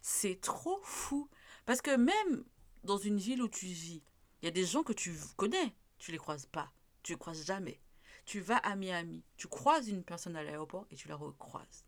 C'est 0.00 0.40
trop 0.40 0.80
fou. 0.82 1.28
Parce 1.66 1.82
que 1.82 1.94
même 1.94 2.44
dans 2.82 2.96
une 2.98 3.18
ville 3.18 3.42
où 3.42 3.48
tu 3.48 3.66
vis, 3.66 4.02
il 4.44 4.48
y 4.48 4.48
a 4.48 4.50
des 4.50 4.66
gens 4.66 4.82
que 4.82 4.92
tu 4.92 5.16
connais. 5.38 5.74
tu 5.96 6.12
les 6.12 6.18
croises 6.18 6.44
pas. 6.44 6.70
Tu 7.02 7.12
les 7.12 7.18
croises 7.18 7.46
jamais. 7.46 7.80
Tu 8.26 8.40
vas 8.40 8.58
à 8.58 8.76
Miami, 8.76 9.24
tu 9.38 9.48
croises 9.48 9.88
une 9.88 10.04
personne 10.04 10.36
à 10.36 10.42
l'aéroport 10.42 10.86
et 10.90 10.96
tu 10.96 11.08
la 11.08 11.16
recroises. 11.16 11.86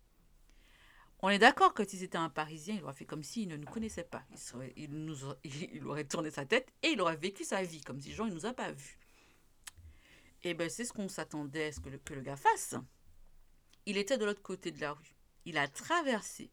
On 1.21 1.29
est 1.29 1.39
d'accord 1.39 1.75
que 1.75 1.87
si 1.87 1.99
c'était 1.99 2.17
un 2.17 2.31
Parisien, 2.31 2.77
il 2.77 2.83
aurait 2.83 2.95
fait 2.95 3.05
comme 3.05 3.23
s'il 3.23 3.49
ne 3.49 3.59
nous 3.59 3.67
connaissait 3.67 4.05
pas. 4.05 4.25
Il, 4.75 4.91
nous, 4.91 5.19
il, 5.45 5.87
aurait 5.87 6.05
tourné 6.05 6.31
sa 6.31 6.47
tête 6.47 6.73
et 6.83 6.89
il 6.89 7.01
aurait 7.03 7.17
vécu 7.17 7.45
sa 7.45 7.63
vie 7.63 7.83
comme 7.83 8.01
si 8.01 8.15
Jean 8.15 8.25
ne 8.25 8.33
nous 8.33 8.47
a 8.47 8.55
pas 8.55 8.73
vus. 8.73 8.99
Et 10.43 10.55
ben 10.55 10.71
c'est 10.71 10.87
ce 10.87 10.95
qu'on 10.95 11.09
s'attendait 11.11 11.67
à 11.67 11.73
ce 11.73 11.81
que 11.81 11.91
le, 11.91 11.99
que 11.99 12.15
le 12.15 12.23
gars 12.23 12.37
fasse. 12.37 12.75
Il 13.85 13.99
était 13.99 14.17
de 14.17 14.25
l'autre 14.25 14.43
côté 14.43 14.71
de 14.71 14.81
la 14.81 14.95
rue. 14.95 15.15
Il 15.45 15.59
a 15.59 15.69
traversé. 15.69 16.51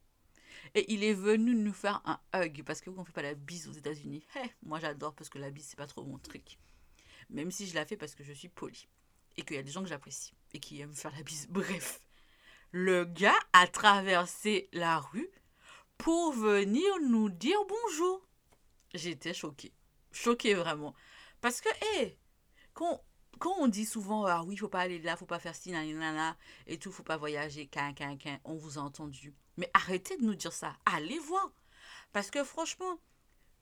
Et 0.75 0.91
il 0.93 1.03
est 1.03 1.13
venu 1.13 1.55
nous 1.55 1.74
faire 1.74 2.01
un 2.05 2.19
hug. 2.36 2.63
Parce 2.63 2.81
que 2.81 2.89
vous, 2.89 2.98
on 2.98 3.01
ne 3.01 3.05
fait 3.05 3.13
pas 3.13 3.22
la 3.22 3.36
bise 3.36 3.67
aux 3.67 3.74
États-Unis. 3.74 4.25
Eh, 4.36 4.50
moi, 4.63 4.79
j'adore 4.79 5.13
parce 5.13 5.29
que 5.29 5.39
la 5.39 5.50
bise, 5.50 5.65
c'est 5.65 5.77
pas 5.77 5.88
trop 5.88 6.03
mon 6.03 6.17
truc. 6.17 6.57
Même 7.29 7.51
si 7.51 7.67
je 7.67 7.75
la 7.75 7.86
fais 7.86 7.98
parce 7.98 8.15
que 8.15 8.24
je 8.24 8.33
suis 8.33 8.50
poli. 8.50 8.88
Et 9.38 9.43
qu'il 9.43 9.55
y 9.55 9.60
a 9.60 9.63
des 9.63 9.72
gens 9.72 9.81
que 9.81 9.89
j'apprécie. 9.89 10.33
Et 10.53 10.60
qui 10.60 10.79
aiment 10.81 10.95
faire 10.95 11.13
la 11.15 11.24
bise. 11.24 11.48
Bref. 11.50 12.00
Le 12.72 13.05
gars 13.05 13.39
a 13.53 13.67
traversé 13.67 14.67
la 14.74 15.00
rue 15.00 15.29
pour 15.98 16.33
venir 16.33 16.83
nous 17.07 17.29
dire 17.29 17.60
bonjour. 17.67 18.27
J'étais 18.93 19.33
choquée. 19.33 19.74
Choquée 20.12 20.53
vraiment. 20.53 20.93
Parce 21.41 21.62
que, 21.62 21.69
hé, 21.98 22.17
quand, 22.74 23.03
quand 23.39 23.55
on 23.60 23.67
dit 23.67 23.86
souvent, 23.86 24.25
ah 24.25 24.43
oui, 24.45 24.57
faut 24.57 24.69
pas 24.69 24.81
aller 24.81 25.00
là, 25.00 25.17
faut 25.17 25.25
pas 25.25 25.39
faire 25.39 25.55
ci, 25.55 25.72
nanana, 25.72 26.38
et 26.67 26.77
tout, 26.77 26.91
faut 26.91 27.03
pas 27.03 27.17
voyager, 27.17 27.67
qu'un, 27.67 27.93
qu'un, 27.93 28.17
qu'un, 28.17 28.39
on 28.43 28.55
vous 28.55 28.77
a 28.77 28.81
entendu. 28.81 29.33
Mais 29.57 29.69
arrêtez 29.74 30.17
de 30.17 30.24
nous 30.24 30.36
dire 30.36 30.53
ça. 30.53 30.77
Allez 30.86 31.19
voir. 31.19 31.51
Parce 32.12 32.31
que 32.31 32.43
franchement, 32.43 33.00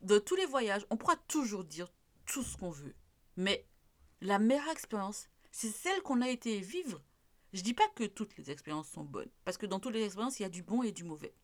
de 0.01 0.19
tous 0.19 0.35
les 0.35 0.45
voyages, 0.45 0.85
on 0.89 0.97
pourra 0.97 1.15
toujours 1.27 1.63
dire 1.63 1.91
tout 2.25 2.43
ce 2.43 2.57
qu'on 2.57 2.69
veut. 2.69 2.95
Mais 3.37 3.65
la 4.21 4.39
meilleure 4.39 4.69
expérience, 4.69 5.27
c'est 5.51 5.71
celle 5.71 6.01
qu'on 6.01 6.21
a 6.21 6.29
été 6.29 6.59
vivre. 6.59 7.01
Je 7.53 7.61
dis 7.61 7.73
pas 7.73 7.87
que 7.95 8.05
toutes 8.05 8.37
les 8.37 8.51
expériences 8.51 8.89
sont 8.89 9.03
bonnes. 9.03 9.31
Parce 9.43 9.57
que 9.57 9.65
dans 9.65 9.79
toutes 9.79 9.93
les 9.93 10.05
expériences, 10.05 10.39
il 10.39 10.43
y 10.43 10.45
a 10.45 10.49
du 10.49 10.63
bon 10.63 10.83
et 10.83 10.91
du 10.91 11.03
mauvais. 11.03 11.35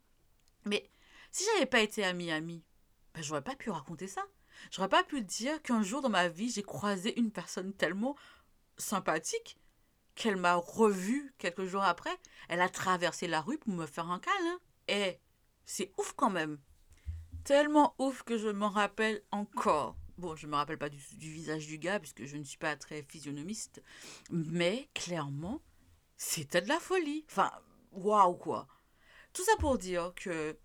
Mais 0.65 0.89
si 1.31 1.43
j'avais 1.45 1.65
pas 1.65 1.81
été 1.81 2.03
à 2.03 2.13
Miami, 2.13 2.63
ben, 3.13 3.21
j'aurais 3.21 3.43
pas 3.43 3.55
pu 3.55 3.69
raconter 3.69 4.07
ça. 4.07 4.25
J'aurais 4.71 4.89
pas 4.89 5.03
pu 5.03 5.21
dire 5.21 5.61
qu'un 5.61 5.83
jour 5.83 6.01
dans 6.01 6.09
ma 6.09 6.29
vie, 6.29 6.49
j'ai 6.49 6.63
croisé 6.63 7.19
une 7.19 7.31
personne 7.31 7.73
tellement 7.73 8.15
sympathique 8.77 9.59
qu'elle 10.17 10.35
m'a 10.35 10.55
revue 10.55 11.33
quelques 11.37 11.65
jours 11.65 11.83
après. 11.83 12.17
Elle 12.49 12.59
a 12.59 12.69
traversé 12.69 13.27
la 13.27 13.39
rue 13.39 13.57
pour 13.57 13.73
me 13.73 13.85
faire 13.85 14.09
un 14.09 14.19
câlin. 14.19 14.59
Et 14.87 15.19
c'est 15.65 15.93
ouf 15.97 16.13
quand 16.13 16.31
même. 16.31 16.59
Tellement 17.43 17.95
ouf 17.99 18.23
que 18.23 18.37
je 18.37 18.49
m'en 18.49 18.69
rappelle 18.69 19.21
encore. 19.31 19.95
Bon, 20.17 20.35
je 20.35 20.47
ne 20.47 20.51
me 20.51 20.57
rappelle 20.57 20.79
pas 20.79 20.89
du, 20.89 20.97
visage 20.97 21.67
du 21.67 21.77
gars 21.77 21.99
puisque 21.99 22.25
je 22.25 22.35
ne 22.35 22.43
suis 22.43 22.57
pas 22.57 22.75
très 22.75 23.03
physionomiste. 23.03 23.81
Mais 24.31 24.89
clairement, 24.95 25.61
c'était 26.17 26.61
de 26.61 26.67
la 26.67 26.79
folie. 26.79 27.23
Enfin, 27.29 27.51
waouh 27.91 28.35
quoi. 28.35 28.67
Tout 29.31 29.43
ça 29.43 29.55
pour 29.59 29.77
dire 29.77 30.13
que 30.15 30.57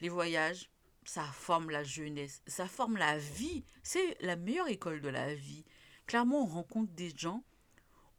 les 0.00 0.10
voyages, 0.10 0.70
ça 1.04 1.24
forme 1.24 1.70
la 1.70 1.82
jeunesse, 1.82 2.42
ça 2.46 2.68
forme 2.68 2.98
la 2.98 3.16
vie. 3.16 3.64
C'est 3.82 4.18
la 4.20 4.36
meilleure 4.36 4.68
école 4.68 5.00
de 5.00 5.08
la 5.08 5.34
vie. 5.34 5.64
Clairement, 6.06 6.42
on 6.42 6.46
rencontre 6.46 6.92
des 6.92 7.10
gens, 7.16 7.42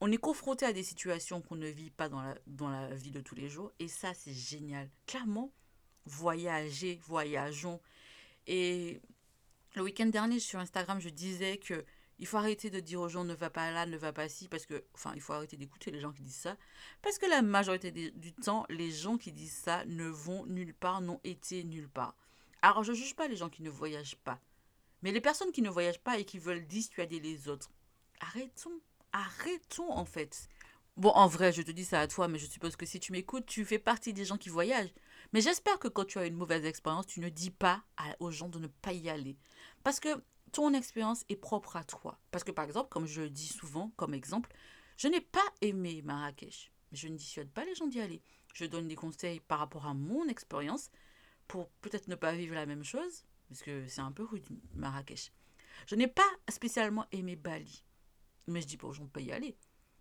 on 0.02 0.12
est 0.12 0.18
confronté 0.18 0.66
à 0.66 0.74
des 0.74 0.84
situations 0.84 1.42
qu'on 1.42 1.56
ne 1.56 1.68
vit 1.68 1.92
pas 1.92 2.10
dans 2.10 2.22
la, 2.22 2.36
dans 2.48 2.70
la 2.70 2.94
vie 2.96 3.12
de 3.12 3.22
tous 3.22 3.36
les 3.36 3.50
jours. 3.50 3.72
Et 3.80 3.88
ça, 3.88 4.14
c'est 4.14 4.34
génial. 4.34 4.90
Clairement, 5.06 5.52
voyager, 6.06 7.00
voyageons. 7.04 7.82
Et 8.48 9.02
le 9.76 9.84
week-end 9.84 10.06
dernier, 10.06 10.40
sur 10.40 10.60
Instagram, 10.60 11.00
je 11.00 11.10
disais 11.10 11.58
que 11.58 11.86
il 12.20 12.28
faut 12.28 12.38
arrêter 12.38 12.70
de 12.70 12.82
dire 12.82 13.00
aux 13.00 13.08
gens 13.08 13.24
ne 13.24 13.34
va 13.34 13.50
pas 13.50 13.72
là, 13.72 13.86
ne 13.86 13.98
va 13.98 14.12
pas 14.12 14.28
ci, 14.28 14.50
parce 14.50 14.66
que, 14.66 14.84
enfin, 14.94 15.14
il 15.16 15.22
faut 15.22 15.32
arrêter 15.34 15.56
d'écouter 15.56 15.90
les 15.90 16.02
gens 16.02 16.12
qui 16.12 16.22
disent 16.22 16.36
ça, 16.36 16.58
parce 17.02 17.18
que 17.18 17.26
la 17.26 17.42
majorité 17.42 17.92
du 17.92 18.34
temps, 18.34 18.66
les 18.70 18.92
gens 18.92 19.18
qui 19.18 19.32
disent 19.32 19.54
ça 19.54 19.86
ne 19.86 20.06
vont 20.06 20.46
nulle 20.46 20.74
part, 20.74 21.00
n'ont 21.00 21.22
été 21.24 21.64
nulle 21.64 21.88
part. 21.88 22.16
Alors, 22.62 22.84
je 22.84 22.92
ne 22.92 22.98
juge 22.98 23.16
pas 23.16 23.30
les 23.30 23.38
gens 23.38 23.50
qui 23.50 23.64
ne 23.64 23.70
voyagent 23.70 24.18
pas, 24.18 24.42
mais 25.02 25.14
les 25.14 25.22
personnes 25.22 25.54
qui 25.54 25.62
ne 25.62 25.70
voyagent 25.70 26.02
pas 26.02 26.20
et 26.20 26.26
qui 26.26 26.40
veulent 26.40 26.68
dissuader 26.68 27.22
les 27.22 27.48
autres, 27.48 27.72
arrêtons, 28.20 28.82
arrêtons 29.14 29.92
en 29.92 30.06
fait. 30.06 30.48
Bon, 30.98 31.10
en 31.10 31.28
vrai, 31.28 31.54
je 31.54 31.62
te 31.62 31.72
dis 31.72 31.86
ça 31.86 32.02
à 32.02 32.08
toi, 32.08 32.28
mais 32.28 32.40
je 32.40 32.46
suppose 32.46 32.76
que 32.76 32.86
si 32.86 33.00
tu 33.00 33.14
m'écoutes, 33.14 33.46
tu 33.46 33.64
fais 33.64 33.80
partie 33.80 34.12
des 34.14 34.26
gens 34.26 34.38
qui 34.38 34.50
voyagent. 34.50 34.94
Mais 35.32 35.40
j'espère 35.40 35.80
que 35.80 35.88
quand 35.88 36.06
tu 36.06 36.18
as 36.18 36.26
une 36.26 36.36
mauvaise 36.36 36.66
expérience, 36.66 37.08
tu 37.08 37.22
ne 37.22 37.30
dis 37.30 37.52
pas 37.52 37.84
aux 38.20 38.32
gens 38.32 38.50
de 38.50 38.60
ne 38.60 38.68
pas 38.68 38.92
y 38.92 39.10
aller. 39.10 39.38
Parce 39.84 40.00
que 40.00 40.10
ton 40.52 40.74
expérience 40.74 41.24
est 41.30 41.36
propre 41.36 41.78
à 41.78 41.84
toi. 41.84 42.20
Parce 42.32 42.44
que 42.44 42.52
par 42.52 42.66
exemple, 42.66 42.90
comme 42.90 43.06
je 43.06 43.22
dis 43.22 43.48
souvent 43.48 43.92
comme 43.96 44.14
exemple, 44.14 44.52
je 44.98 45.08
n'ai 45.08 45.22
pas 45.22 45.46
aimé 45.62 46.02
Marrakech. 46.04 46.72
Je 46.92 47.08
ne 47.08 47.16
dissuade 47.16 47.50
pas 47.50 47.64
les 47.64 47.76
gens 47.76 47.88
d'y 47.88 48.02
aller. 48.02 48.22
Je 48.54 48.66
donne 48.66 48.88
des 48.88 48.96
conseils 48.96 49.40
par 49.40 49.60
rapport 49.60 49.86
à 49.86 49.94
mon 49.94 50.28
expérience 50.28 50.90
pour 51.48 51.70
peut-être 51.82 52.08
ne 52.08 52.16
pas 52.16 52.34
vivre 52.34 52.56
la 52.56 52.66
même 52.66 52.84
chose, 52.84 53.24
parce 53.48 53.62
que 53.62 53.88
c'est 53.88 54.02
un 54.02 54.12
peu 54.12 54.24
rude 54.24 54.46
Marrakech. 54.74 55.32
Je 55.88 55.96
n'ai 55.96 56.08
pas 56.08 56.30
spécialement 56.50 57.06
aimé 57.12 57.36
Bali. 57.36 57.84
Mais 58.50 58.62
je 58.62 58.68
dis 58.68 58.78
pas 58.78 58.88
aux 58.88 58.94
gens 58.94 59.06
de 59.06 59.10
pas 59.10 59.22
y 59.22 59.32
aller. 59.32 59.56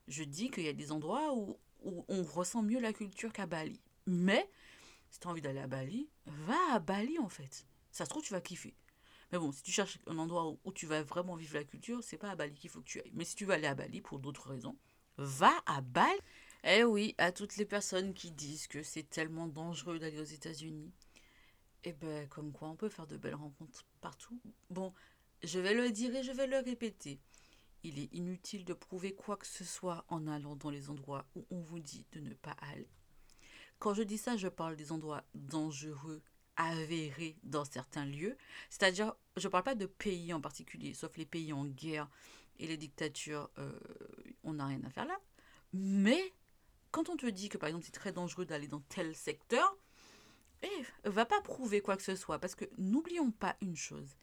Je 0.09 0.25
dis 0.25 0.51
qu'il 0.51 0.65
y 0.65 0.69
a 0.69 0.73
des 0.73 0.91
endroits 0.91 1.35
où, 1.35 1.59
où 1.85 2.05
on 2.09 2.23
ressent 2.23 2.63
mieux 2.63 2.81
la 2.81 2.93
culture 2.93 3.33
qu'à 3.33 3.47
Bali. 3.47 3.81
Mais 4.07 4.49
si 5.11 5.21
tu 5.21 5.29
as 5.29 5.31
envie 5.31 5.43
d'aller 5.43 5.61
à 5.61 5.67
Bali, 5.67 6.09
va 6.27 6.57
à 6.73 6.79
Bali 6.79 7.19
en 7.19 7.29
fait. 7.29 7.67
Ça 7.91 8.05
se 8.05 8.11
trouve, 8.11 8.23
tu 8.23 8.33
vas 8.33 8.41
kiffer. 8.41 8.75
Mais 9.31 9.39
bon, 9.39 9.53
si 9.53 9.63
tu 9.63 9.71
cherches 9.71 9.99
un 10.07 10.19
endroit 10.19 10.57
où, 10.65 10.73
tu 10.73 10.87
vas 10.87 11.03
vraiment 11.03 11.37
vivre 11.37 11.55
la 11.55 11.65
culture, 11.65 12.03
c'est 12.03 12.17
pas 12.17 12.31
à 12.31 12.37
Bali 12.37 12.55
qu'il 12.55 12.71
faut 12.71 12.81
que 12.81 12.87
tu 12.87 13.01
ailles. 13.01 13.13
Mais 13.13 13.25
si 13.25 13.35
tu 13.35 13.45
veux 13.45 13.53
aller 13.53 13.67
à 13.67 13.75
Bali 13.75 14.01
pour 14.01 14.19
d'autres 14.19 14.49
raisons, 14.49 14.77
va 15.19 15.53
à 15.67 15.81
Bali. 15.83 16.19
Eh 16.65 16.85
oui, 16.85 17.15
à 17.19 17.31
toutes 17.31 17.57
les 17.57 17.67
personnes 17.67 18.15
qui 18.15 18.31
disent 18.31 18.67
que 18.67 18.83
c'est 18.83 19.09
tellement 19.09 19.47
dangereux 19.47 19.99
d'aller 19.99 20.19
aux 20.19 20.25
États-Unis. 20.25 20.93
Eh 21.85 21.93
ben, 21.93 22.27
comme 22.29 22.53
quoi 22.53 22.69
on 22.69 22.77
peut 22.77 22.89
faire 22.89 23.07
de 23.07 23.17
belles 23.17 23.35
rencontres 23.35 23.85
partout. 24.01 24.41
Bon, 24.71 24.93
je 25.43 25.61
vais 25.61 25.75
le 25.75 25.91
dire 25.91 26.15
et 26.17 26.23
je 26.23 26.33
vais 26.33 26.47
le 26.47 26.59
répéter. 26.59 27.21
Il 27.85 27.99
est 27.99 28.13
inutile 28.13 28.65
de 28.65 28.75
prouver 28.75 29.15
quoi 29.15 29.37
que 29.37 29.47
ce 29.47 29.65
soit 29.65 30.05
en 30.09 30.27
allant 30.27 30.57
dans 30.57 30.71
les 30.71 30.91
endroits 30.91 31.27
où 31.35 31.47
on 31.51 31.61
vous 31.61 31.79
dit 31.79 32.07
de 32.13 32.21
ne 32.21 32.35
pas 32.35 32.57
aller. 32.73 32.89
Quand 33.79 33.95
je 33.95 34.03
dis 34.03 34.19
ça, 34.19 34.37
je 34.37 34.49
parle 34.49 34.77
des 34.77 34.91
endroits 34.91 35.23
dangereux, 35.35 36.23
avéré 36.57 37.37
dans 37.45 37.65
certains 37.65 38.05
lieux. 38.05 38.37
C'est-à-dire, 38.69 39.15
je 39.37 39.47
ne 39.47 39.53
parle 39.53 39.65
pas 39.65 39.75
de 39.77 39.87
pays 39.87 40.33
en 40.35 40.41
particulier, 40.41 40.93
sauf 40.93 41.17
les 41.17 41.27
pays 41.27 41.53
en 41.53 41.65
guerre 41.65 42.09
et 42.59 42.67
les 42.67 42.77
dictatures, 42.77 43.49
euh, 43.59 43.79
on 44.43 44.55
n'a 44.55 44.67
rien 44.67 44.83
à 44.83 44.91
faire 44.91 45.07
là. 45.07 45.19
Mais 45.73 46.35
quand 46.91 47.09
on 47.09 47.17
te 47.17 47.27
dit 47.27 47.49
que 47.49 47.59
par 47.59 47.69
exemple 47.69 47.85
c'est 47.85 47.93
très 47.93 48.13
dangereux 48.13 48.45
d'aller 48.45 48.67
dans 48.67 48.81
tel 48.81 49.15
secteur, 49.15 49.77
eh, 50.63 51.09
va 51.09 51.25
pas 51.25 51.41
prouver 51.43 51.81
quoi 51.81 51.97
que 51.97 52.03
ce 52.03 52.17
soit. 52.17 52.39
Parce 52.41 52.55
que 52.55 52.65
n'oublions 52.79 53.31
pas 53.31 53.57
une 53.61 53.77
chose, 53.77 54.17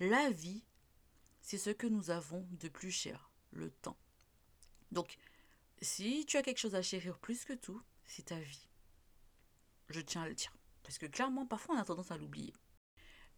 la 0.00 0.30
vie, 0.30 0.62
c'est 1.44 1.58
ce 1.58 1.68
que 1.68 1.86
nous 1.86 2.10
avons 2.10 2.48
de 2.52 2.68
plus 2.68 2.90
cher, 2.90 3.30
le 3.52 3.70
temps. 3.70 3.98
Donc, 4.92 5.18
si 5.82 6.24
tu 6.24 6.38
as 6.38 6.42
quelque 6.42 6.58
chose 6.58 6.74
à 6.74 6.80
chérir 6.80 7.18
plus 7.18 7.44
que 7.44 7.52
tout, 7.52 7.82
c'est 8.06 8.26
ta 8.26 8.40
vie. 8.40 8.66
Je 9.90 10.00
tiens 10.00 10.22
à 10.22 10.28
le 10.28 10.34
dire. 10.34 10.56
Parce 10.82 10.96
que 10.96 11.04
clairement, 11.04 11.44
parfois, 11.44 11.74
on 11.74 11.78
a 11.78 11.84
tendance 11.84 12.10
à 12.10 12.16
l'oublier. 12.16 12.54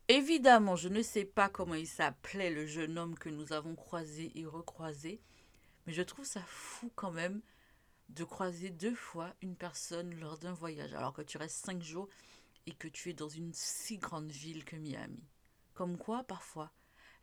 Évidemment, 0.06 0.76
je 0.76 0.88
ne 0.88 1.02
sais 1.02 1.24
pas 1.24 1.48
comment 1.48 1.74
il 1.74 1.88
s'appelait 1.88 2.50
le 2.50 2.64
jeune 2.64 2.96
homme 2.96 3.18
que 3.18 3.28
nous 3.28 3.52
avons 3.52 3.74
croisé 3.74 4.30
et 4.38 4.46
recroisé, 4.46 5.20
mais 5.84 5.92
je 5.92 6.02
trouve 6.02 6.24
ça 6.24 6.42
fou 6.46 6.92
quand 6.94 7.10
même 7.10 7.42
de 8.10 8.22
croiser 8.22 8.70
deux 8.70 8.94
fois 8.94 9.34
une 9.42 9.56
personne 9.56 10.14
lors 10.20 10.38
d'un 10.38 10.52
voyage, 10.52 10.94
alors 10.94 11.12
que 11.12 11.22
tu 11.22 11.38
restes 11.38 11.64
cinq 11.66 11.82
jours 11.82 12.08
et 12.66 12.72
que 12.72 12.86
tu 12.86 13.10
es 13.10 13.14
dans 13.14 13.28
une 13.28 13.52
si 13.52 13.98
grande 13.98 14.30
ville 14.30 14.64
que 14.64 14.76
Miami. 14.76 15.24
Comme 15.74 15.98
quoi, 15.98 16.22
parfois, 16.22 16.70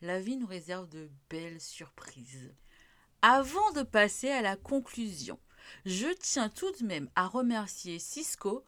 la 0.04 0.20
vie 0.20 0.36
nous 0.36 0.48
réserve 0.48 0.90
de 0.90 1.10
belles 1.30 1.62
surprises. 1.62 2.54
Avant 3.22 3.72
de 3.72 3.84
passer 3.84 4.30
à 4.30 4.42
la 4.42 4.58
conclusion, 4.58 5.40
je 5.86 6.08
tiens 6.20 6.50
tout 6.50 6.72
de 6.74 6.86
même 6.86 7.10
à 7.16 7.26
remercier 7.26 8.00
Cisco 8.00 8.66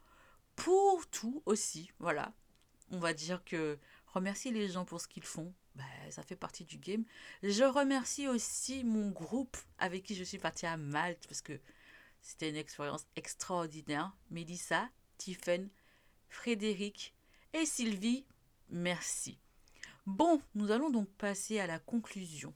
pour 0.56 1.06
tout 1.08 1.44
aussi. 1.46 1.92
Voilà. 2.00 2.34
On 2.90 3.00
va 3.00 3.14
dire 3.14 3.44
que 3.44 3.78
remercier 4.08 4.52
les 4.52 4.70
gens 4.70 4.86
pour 4.86 5.02
ce 5.02 5.10
qu'ils 5.10 5.26
font, 5.26 5.54
bah, 5.76 5.84
ça 6.10 6.24
fait 6.24 6.38
partie 6.38 6.64
du 6.64 6.78
game. 6.78 7.04
Je 7.44 7.66
remercie 7.66 8.30
aussi 8.30 8.86
mon 8.86 9.10
groupe 9.10 9.58
avec 9.78 10.04
qui 10.04 10.16
je 10.16 10.24
suis 10.24 10.38
partie 10.38 10.66
à 10.66 10.78
Malte 10.78 11.28
parce 11.28 11.42
que 11.42 11.60
c'était 12.22 12.50
une 12.50 12.56
expérience 12.56 13.08
extraordinaire. 13.18 14.16
Mélissa, 14.32 14.90
Tiffen, 15.18 15.70
Frédéric 16.30 17.14
et 17.52 17.66
Sylvie, 17.66 18.26
merci. 18.70 19.38
Bon, 20.06 20.42
nous 20.54 20.72
allons 20.72 20.90
donc 20.90 21.10
passer 21.18 21.60
à 21.60 21.68
la 21.68 21.80
conclusion. 21.80 22.54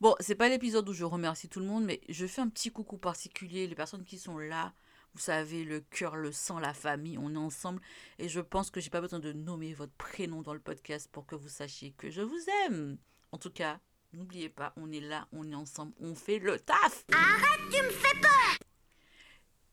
Bon, 0.00 0.14
c'est 0.20 0.34
pas 0.34 0.48
l'épisode 0.48 0.88
où 0.88 0.92
je 0.92 1.04
remercie 1.04 1.48
tout 1.48 1.60
le 1.60 1.66
monde, 1.66 1.84
mais 1.84 2.00
je 2.08 2.26
fais 2.26 2.42
un 2.42 2.48
petit 2.48 2.70
coucou 2.70 2.98
particulier, 2.98 3.66
les 3.66 3.74
personnes 3.74 4.04
qui 4.04 4.18
sont 4.18 4.38
là, 4.38 4.74
vous 5.14 5.20
savez, 5.20 5.64
le 5.64 5.80
cœur, 5.80 6.16
le 6.16 6.32
sang, 6.32 6.58
la 6.58 6.74
famille, 6.74 7.16
on 7.16 7.34
est 7.34 7.38
ensemble. 7.38 7.80
Et 8.18 8.28
je 8.28 8.40
pense 8.40 8.70
que 8.70 8.80
j'ai 8.80 8.90
pas 8.90 9.00
besoin 9.00 9.20
de 9.20 9.32
nommer 9.32 9.72
votre 9.72 9.94
prénom 9.94 10.42
dans 10.42 10.52
le 10.52 10.60
podcast 10.60 11.08
pour 11.10 11.26
que 11.26 11.34
vous 11.34 11.48
sachiez 11.48 11.92
que 11.92 12.10
je 12.10 12.20
vous 12.20 12.44
aime. 12.66 12.98
En 13.32 13.38
tout 13.38 13.50
cas, 13.50 13.80
N'oubliez 14.16 14.48
pas, 14.48 14.72
on 14.76 14.90
est 14.92 15.00
là, 15.00 15.28
on 15.32 15.50
est 15.50 15.54
ensemble, 15.54 15.92
on 16.00 16.14
fait 16.14 16.38
le 16.38 16.58
taf. 16.58 17.04
Arrête, 17.12 17.70
tu 17.70 17.82
me 17.82 17.90
fais 17.90 18.18
peur 18.20 18.58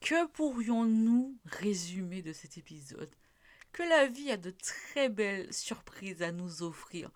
Que 0.02 0.28
pourrions-nous 0.28 1.38
résumer 1.46 2.22
de 2.22 2.34
cet 2.34 2.58
épisode? 2.58 3.16
Que 3.74 3.82
la 3.82 4.08
vie 4.08 4.30
a 4.30 4.38
de 4.38 4.52
très 4.52 5.10
belles 5.10 5.52
surprises 5.52 6.22
à 6.22 6.32
nous 6.32 6.62
offrir. 6.62 7.10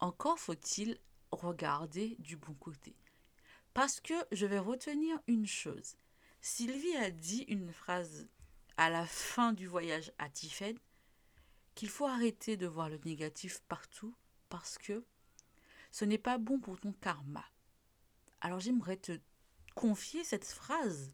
Encore 0.00 0.40
faut-il 0.40 0.98
regarder 1.30 2.16
du 2.18 2.36
bon 2.36 2.52
côté. 2.54 2.96
Parce 3.74 4.00
que 4.00 4.14
je 4.32 4.44
vais 4.44 4.58
retenir 4.58 5.16
une 5.28 5.46
chose. 5.46 5.94
Sylvie 6.40 6.96
a 6.96 7.12
dit 7.12 7.44
une 7.46 7.72
phrase 7.72 8.26
à 8.76 8.90
la 8.90 9.06
fin 9.06 9.52
du 9.52 9.68
voyage 9.68 10.12
à 10.18 10.28
Tiffen 10.28 10.76
qu'il 11.76 11.88
faut 11.88 12.06
arrêter 12.06 12.56
de 12.56 12.66
voir 12.66 12.88
le 12.88 12.98
négatif 13.04 13.62
partout 13.68 14.16
parce 14.48 14.78
que 14.78 15.04
ce 15.92 16.04
n'est 16.04 16.18
pas 16.18 16.38
bon 16.38 16.58
pour 16.58 16.80
ton 16.80 16.92
karma. 16.92 17.44
Alors 18.40 18.58
j'aimerais 18.58 18.96
te 18.96 19.20
confier 19.76 20.24
cette 20.24 20.44
phrase 20.44 21.12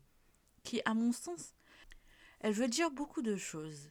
qui, 0.64 0.80
à 0.86 0.94
mon 0.94 1.12
sens, 1.12 1.54
elle 2.40 2.54
veut 2.54 2.68
dire 2.68 2.90
beaucoup 2.90 3.20
de 3.20 3.36
choses. 3.36 3.90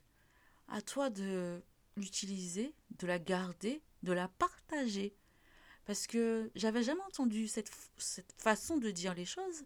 À 0.70 0.82
toi 0.82 1.10
de 1.10 1.62
l'utiliser, 1.96 2.74
de 2.98 3.08
la 3.08 3.20
garder, 3.20 3.82
de 4.04 4.14
la 4.14 4.28
partager. 4.28 5.16
Parce 5.86 6.08
que 6.08 6.52
j'avais 6.56 6.84
jamais 6.84 7.02
entendu 7.02 7.48
cette, 7.48 7.72
cette, 7.98 8.32
façon 8.38 8.78
de 8.78 8.92
dire 8.92 9.14
les 9.14 9.26
choses 9.26 9.66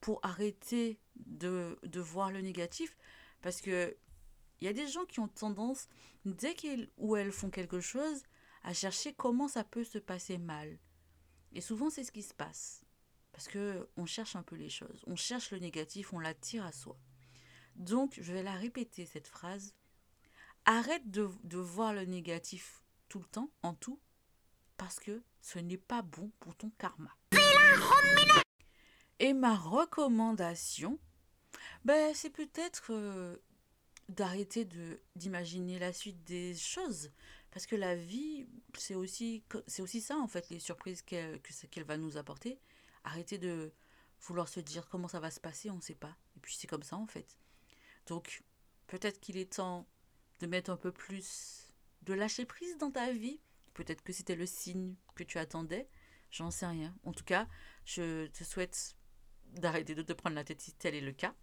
pour 0.00 0.20
arrêter 0.22 0.98
de, 1.16 1.78
de 1.82 2.00
voir 2.00 2.30
le 2.30 2.40
négatif. 2.40 2.96
Parce 3.42 3.60
que 3.60 3.96
il 4.60 4.64
y 4.64 4.68
a 4.68 4.72
des 4.72 4.88
gens 4.88 5.04
qui 5.04 5.20
ont 5.20 5.28
tendance, 5.28 5.88
dès 6.24 6.54
qu'ils 6.54 6.90
ou 6.96 7.16
elles 7.16 7.32
font 7.32 7.50
quelque 7.50 7.80
chose, 7.80 8.22
à 8.64 8.72
chercher 8.74 9.12
comment 9.12 9.48
ça 9.48 9.62
peut 9.62 9.84
se 9.84 9.98
passer 9.98 10.38
mal. 10.38 10.78
Et 11.52 11.60
souvent, 11.60 11.90
c'est 11.90 12.04
ce 12.04 12.12
qui 12.12 12.22
se 12.22 12.34
passe. 12.34 12.84
Parce 13.32 13.46
que 13.46 13.88
on 13.96 14.06
cherche 14.06 14.34
un 14.36 14.42
peu 14.42 14.56
les 14.56 14.68
choses. 14.68 15.04
On 15.06 15.16
cherche 15.16 15.52
le 15.52 15.58
négatif, 15.58 16.12
on 16.12 16.18
l'attire 16.18 16.64
à 16.64 16.72
soi. 16.72 16.98
Donc, 17.76 18.18
je 18.20 18.32
vais 18.32 18.42
la 18.42 18.54
répéter, 18.54 19.06
cette 19.06 19.28
phrase. 19.28 19.74
Arrête 20.70 21.10
de, 21.10 21.30
de 21.44 21.56
voir 21.56 21.94
le 21.94 22.04
négatif 22.04 22.82
tout 23.08 23.20
le 23.20 23.24
temps, 23.24 23.50
en 23.62 23.72
tout, 23.72 23.98
parce 24.76 25.00
que 25.00 25.22
ce 25.40 25.58
n'est 25.58 25.78
pas 25.78 26.02
bon 26.02 26.30
pour 26.40 26.54
ton 26.56 26.68
karma. 26.76 27.16
Et 29.18 29.32
ma 29.32 29.56
recommandation, 29.56 30.98
ben, 31.86 32.14
c'est 32.14 32.28
peut-être 32.28 32.88
euh, 32.90 33.38
d'arrêter 34.10 34.66
de 34.66 35.00
d'imaginer 35.16 35.78
la 35.78 35.94
suite 35.94 36.22
des 36.24 36.54
choses. 36.54 37.12
Parce 37.50 37.64
que 37.64 37.74
la 37.74 37.96
vie 37.96 38.46
c'est 38.76 38.94
aussi 38.94 39.42
aussi 39.78 40.02
ça 40.02 40.18
en 40.18 40.28
fait 40.28 40.50
les 40.50 40.58
surprises 40.58 41.00
qu'elle 41.00 41.40
qu'elle 41.40 41.84
va 41.84 41.96
nous 41.96 42.18
apporter. 42.18 42.60
Arrêter 43.04 43.38
de 43.38 43.72
vouloir 44.20 44.50
se 44.50 44.60
dire 44.60 44.86
comment 44.90 45.08
ça 45.08 45.18
va 45.18 45.30
se 45.30 45.40
passer 45.40 45.70
on 45.70 45.76
ne 45.76 45.80
sait 45.80 45.94
pas. 45.94 46.14
Et 46.36 46.40
puis 46.40 46.54
c'est 46.58 46.66
comme 46.66 46.82
ça 46.82 46.96
en 46.96 47.06
fait. 47.06 47.38
Donc 48.06 48.42
peut-être 48.86 49.18
qu'il 49.18 49.38
est 49.38 49.54
temps 49.54 49.86
de 50.40 50.46
mettre 50.46 50.70
un 50.70 50.76
peu 50.76 50.92
plus 50.92 51.72
de 52.02 52.14
lâcher 52.14 52.44
prise 52.44 52.76
dans 52.78 52.90
ta 52.90 53.12
vie 53.12 53.40
peut-être 53.74 54.02
que 54.02 54.12
c'était 54.12 54.36
le 54.36 54.46
signe 54.46 54.94
que 55.14 55.24
tu 55.24 55.38
attendais 55.38 55.88
j'en 56.30 56.50
sais 56.50 56.66
rien 56.66 56.94
en 57.04 57.12
tout 57.12 57.24
cas 57.24 57.48
je 57.84 58.26
te 58.26 58.44
souhaite 58.44 58.96
d'arrêter 59.54 59.94
de 59.94 60.02
te 60.02 60.12
prendre 60.12 60.36
la 60.36 60.44
tête 60.44 60.60
si 60.60 60.72
tel 60.72 60.94
est 60.94 61.00
le 61.00 61.12
cas 61.12 61.34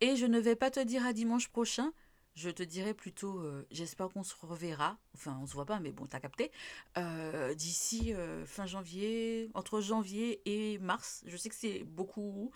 et 0.00 0.16
je 0.16 0.26
ne 0.26 0.38
vais 0.38 0.56
pas 0.56 0.70
te 0.70 0.80
dire 0.80 1.06
à 1.06 1.12
dimanche 1.12 1.48
prochain. 1.48 1.92
Je 2.34 2.50
te 2.50 2.62
dirai 2.62 2.92
plutôt, 2.92 3.38
euh, 3.38 3.66
j'espère 3.70 4.10
qu'on 4.10 4.22
se 4.22 4.34
reverra. 4.38 4.98
Enfin, 5.14 5.38
on 5.40 5.46
se 5.46 5.54
voit 5.54 5.64
pas, 5.64 5.80
mais 5.80 5.90
bon, 5.90 6.06
t'as 6.06 6.20
capté. 6.20 6.52
Euh, 6.98 7.54
D'ici 7.54 8.12
euh, 8.12 8.44
fin 8.44 8.66
janvier, 8.66 9.50
entre 9.54 9.80
janvier 9.80 10.42
et 10.44 10.76
mars. 10.76 11.24
Je 11.26 11.36
sais 11.38 11.48
que 11.48 11.54
c'est 11.54 11.82
beaucoup, 11.84 12.50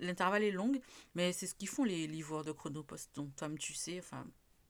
l'intervalle 0.00 0.42
est 0.42 0.50
long, 0.50 0.72
mais 1.14 1.32
c'est 1.32 1.46
ce 1.46 1.54
qu'ils 1.54 1.68
font 1.68 1.84
les 1.84 2.06
livreurs 2.06 2.44
de 2.44 2.52
Chronopost. 2.52 3.14
Donc, 3.14 3.34
comme 3.36 3.56
tu 3.56 3.72
sais, 3.72 3.98
enfin, 3.98 4.26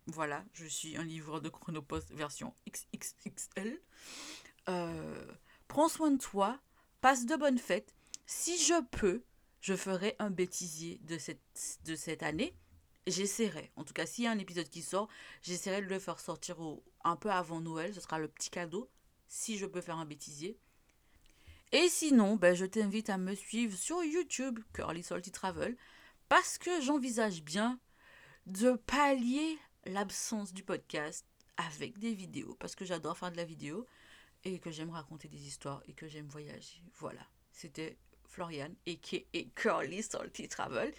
voilà, 0.07 0.45
je 0.53 0.67
suis 0.67 0.97
un 0.97 1.05
livreur 1.05 1.41
de 1.41 1.49
Chronopost 1.49 2.13
version 2.13 2.55
XXXL. 2.69 3.81
Euh, 4.69 5.33
prends 5.69 5.89
soin 5.89 6.11
de 6.11 6.19
toi, 6.19 6.61
passe 7.01 7.27
de 7.27 7.37
bonnes 7.37 7.59
fêtes. 7.59 7.95
Si 8.27 8.59
je 8.59 8.83
peux, 8.91 9.23
je 9.61 9.77
ferai 9.77 10.17
un 10.19 10.31
bêtisier 10.31 11.01
de 11.03 11.19
cette, 11.19 12.23
année. 12.23 12.57
J'essaierai. 13.07 13.71
En 13.77 13.85
tout 13.85 13.93
cas, 13.93 14.07
s'il 14.07 14.25
y 14.25 14.27
a 14.27 14.33
un 14.33 14.39
épisode 14.39 14.69
qui 14.69 14.83
sort, 14.83 15.09
j'essaierai 15.43 15.83
de 15.83 15.87
le 15.87 15.99
faire 15.99 16.21
sortir 16.21 16.57
un 17.05 17.17
peu 17.17 17.31
avant 17.31 17.61
Noël. 17.61 17.95
Ce 17.95 18.01
sera 18.01 18.19
le 18.19 18.29
petit 18.29 18.51
cadeau, 18.51 18.91
si 19.29 19.57
je 19.57 19.67
peux 19.67 19.81
faire 19.81 19.99
un 19.99 20.05
bêtisier. 20.05 20.59
Et 21.71 21.89
sinon, 21.89 22.37
ben, 22.37 22.55
je 22.55 22.67
t'invite 22.67 23.09
à 23.09 23.19
me 23.19 23.35
suivre 23.35 23.77
sur 23.77 24.05
YouTube, 24.05 24.59
Curly 24.73 25.03
Salty 25.03 25.31
Travel, 25.31 25.77
parce 26.29 26.59
que 26.59 26.81
j'envisage 26.81 27.43
bien 27.43 27.81
de 28.47 28.73
pallier 28.73 29.59
l'absence 29.85 30.53
du 30.53 30.63
podcast 30.63 31.27
avec 31.57 31.99
des 31.99 32.15
vidéos, 32.15 32.55
parce 32.61 32.75
que 32.75 32.85
j'adore 32.85 33.19
faire 33.19 33.33
de 33.33 33.37
la 33.37 33.45
vidéo 33.45 33.87
et 34.45 34.59
que 34.59 34.71
j'aime 34.71 34.91
raconter 34.91 35.29
des 35.29 35.47
histoires 35.47 35.83
et 35.87 35.93
que 35.93 36.09
j'aime 36.09 36.29
voyager. 36.29 36.83
Voilà, 36.99 37.27
c'était 37.51 37.97
Florian, 38.25 38.71
et 38.87 38.97
qui 38.97 39.27
est 39.33 39.55
Curly 39.55 40.03
Salty 40.03 40.49
Travel. 40.49 40.93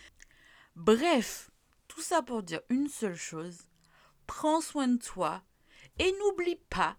Bref, 0.76 1.50
tout 1.88 2.02
ça 2.02 2.22
pour 2.22 2.44
dire 2.44 2.62
une 2.70 2.88
seule 2.88 3.16
chose. 3.16 3.68
Prends 4.28 4.62
soin 4.62 4.88
de 4.88 4.98
toi 5.02 5.44
et 6.00 6.12
n'oublie 6.20 6.60
pas 6.70 6.98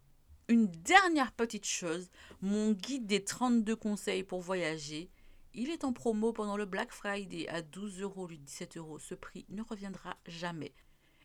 une 0.49 0.67
dernière 0.67 1.33
petite 1.33 1.65
chose, 1.65 2.11
mon 2.43 2.73
guide 2.73 3.07
des 3.07 3.25
32 3.25 3.77
conseils 3.77 4.25
pour 4.25 4.41
voyager. 4.41 5.11
Il 5.55 5.71
est 5.71 5.85
en 5.85 5.93
promo 5.93 6.33
pendant 6.33 6.57
le 6.57 6.67
Black 6.67 6.93
Friday 6.93 7.49
à 7.49 7.63
12 7.63 8.03
euros, 8.03 8.27
17 8.29 8.77
euros. 8.77 8.99
Ce 8.99 9.15
prix 9.15 9.47
ne 9.49 9.63
reviendra 9.63 10.17
jamais. 10.27 10.75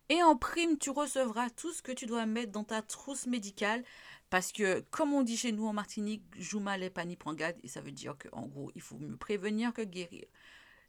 Et 0.09 0.23
en 0.23 0.35
prime, 0.35 0.77
tu 0.77 0.89
recevras 0.89 1.49
tout 1.51 1.71
ce 1.71 1.83
que 1.83 1.91
tu 1.91 2.07
dois 2.07 2.25
mettre 2.25 2.51
dans 2.51 2.63
ta 2.63 2.81
trousse 2.81 3.27
médicale. 3.27 3.83
Parce 4.29 4.51
que, 4.51 4.81
comme 4.91 5.13
on 5.13 5.23
dit 5.23 5.37
chez 5.37 5.51
nous 5.51 5.67
en 5.67 5.73
Martinique, 5.73 6.23
Juma 6.37 6.77
les 6.77 6.89
pani 6.89 7.17
et 7.63 7.67
ça 7.67 7.81
veut 7.81 7.91
dire 7.91 8.15
qu'en 8.17 8.45
gros, 8.45 8.71
il 8.75 8.81
faut 8.81 8.97
mieux 8.97 9.17
prévenir 9.17 9.73
que 9.73 9.81
guérir. 9.81 10.25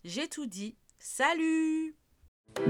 J'ai 0.05 0.29
tout 0.29 0.47
dit. 0.47 0.77
Salut 0.99 1.95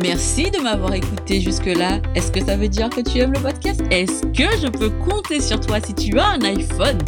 Merci 0.00 0.50
de 0.50 0.58
m'avoir 0.58 0.94
écouté 0.94 1.40
jusque-là. 1.40 2.00
Est-ce 2.14 2.30
que 2.30 2.44
ça 2.44 2.56
veut 2.56 2.68
dire 2.68 2.90
que 2.90 3.00
tu 3.00 3.18
aimes 3.18 3.32
le 3.32 3.40
podcast? 3.40 3.80
Est-ce 3.90 4.22
que 4.26 4.56
je 4.58 4.68
peux 4.68 4.90
compter 5.04 5.40
sur 5.40 5.58
toi 5.58 5.80
si 5.80 5.94
tu 5.94 6.18
as 6.18 6.28
un 6.28 6.42
iPhone? 6.42 6.98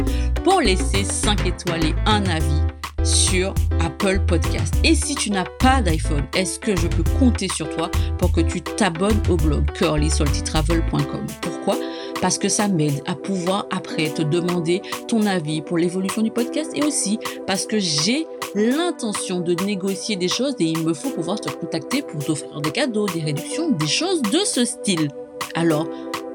Pour 0.43 0.59
laisser 0.59 1.05
5 1.05 1.45
étoiles 1.45 1.85
et 1.85 1.95
un 2.05 2.25
avis 2.25 2.61
sur 3.03 3.53
Apple 3.79 4.21
Podcast. 4.27 4.73
Et 4.83 4.95
si 4.95 5.15
tu 5.15 5.29
n'as 5.31 5.45
pas 5.59 5.81
d'iPhone, 5.81 6.25
est-ce 6.35 6.59
que 6.59 6.75
je 6.75 6.87
peux 6.87 7.03
compter 7.19 7.47
sur 7.47 7.69
toi 7.75 7.89
pour 8.17 8.31
que 8.31 8.41
tu 8.41 8.61
t'abonnes 8.61 9.21
au 9.29 9.35
blog 9.35 9.71
curlysaltytravel.com 9.73 11.25
Pourquoi? 11.41 11.77
Parce 12.21 12.37
que 12.37 12.49
ça 12.49 12.67
m'aide 12.67 13.01
à 13.05 13.15
pouvoir 13.15 13.65
après 13.71 14.09
te 14.09 14.21
demander 14.21 14.81
ton 15.07 15.25
avis 15.25 15.61
pour 15.61 15.77
l'évolution 15.77 16.21
du 16.21 16.31
podcast 16.31 16.71
et 16.75 16.83
aussi 16.83 17.19
parce 17.45 17.65
que 17.65 17.79
j'ai 17.79 18.27
l'intention 18.55 19.39
de 19.39 19.53
négocier 19.65 20.15
des 20.15 20.27
choses 20.27 20.55
et 20.59 20.65
il 20.65 20.83
me 20.83 20.93
faut 20.93 21.09
pouvoir 21.09 21.39
te 21.41 21.49
contacter 21.49 22.01
pour 22.01 22.23
t'offrir 22.23 22.61
des 22.61 22.71
cadeaux, 22.71 23.07
des 23.07 23.21
réductions, 23.21 23.71
des 23.71 23.87
choses 23.87 24.21
de 24.21 24.39
ce 24.39 24.63
style. 24.63 25.09
Alors, 25.55 25.87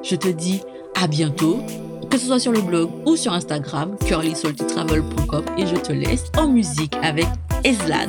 je 0.03 0.17
te 0.17 0.29
dis 0.29 0.61
à 1.01 1.07
bientôt 1.07 1.61
que 2.11 2.19
ce 2.19 2.27
soit 2.27 2.39
sur 2.39 2.53
le 2.53 2.61
blog 2.61 2.91
ou 3.07 3.17
sur 3.17 3.33
Instagram, 3.33 3.97
curlysaltytravel.com 4.07 5.45
et 5.59 5.67
je 5.67 5.77
te 5.77 5.93
laisse 5.93 6.25
en 6.37 6.49
musique 6.49 6.95
avec 7.03 7.27
Eslan. 7.65 8.07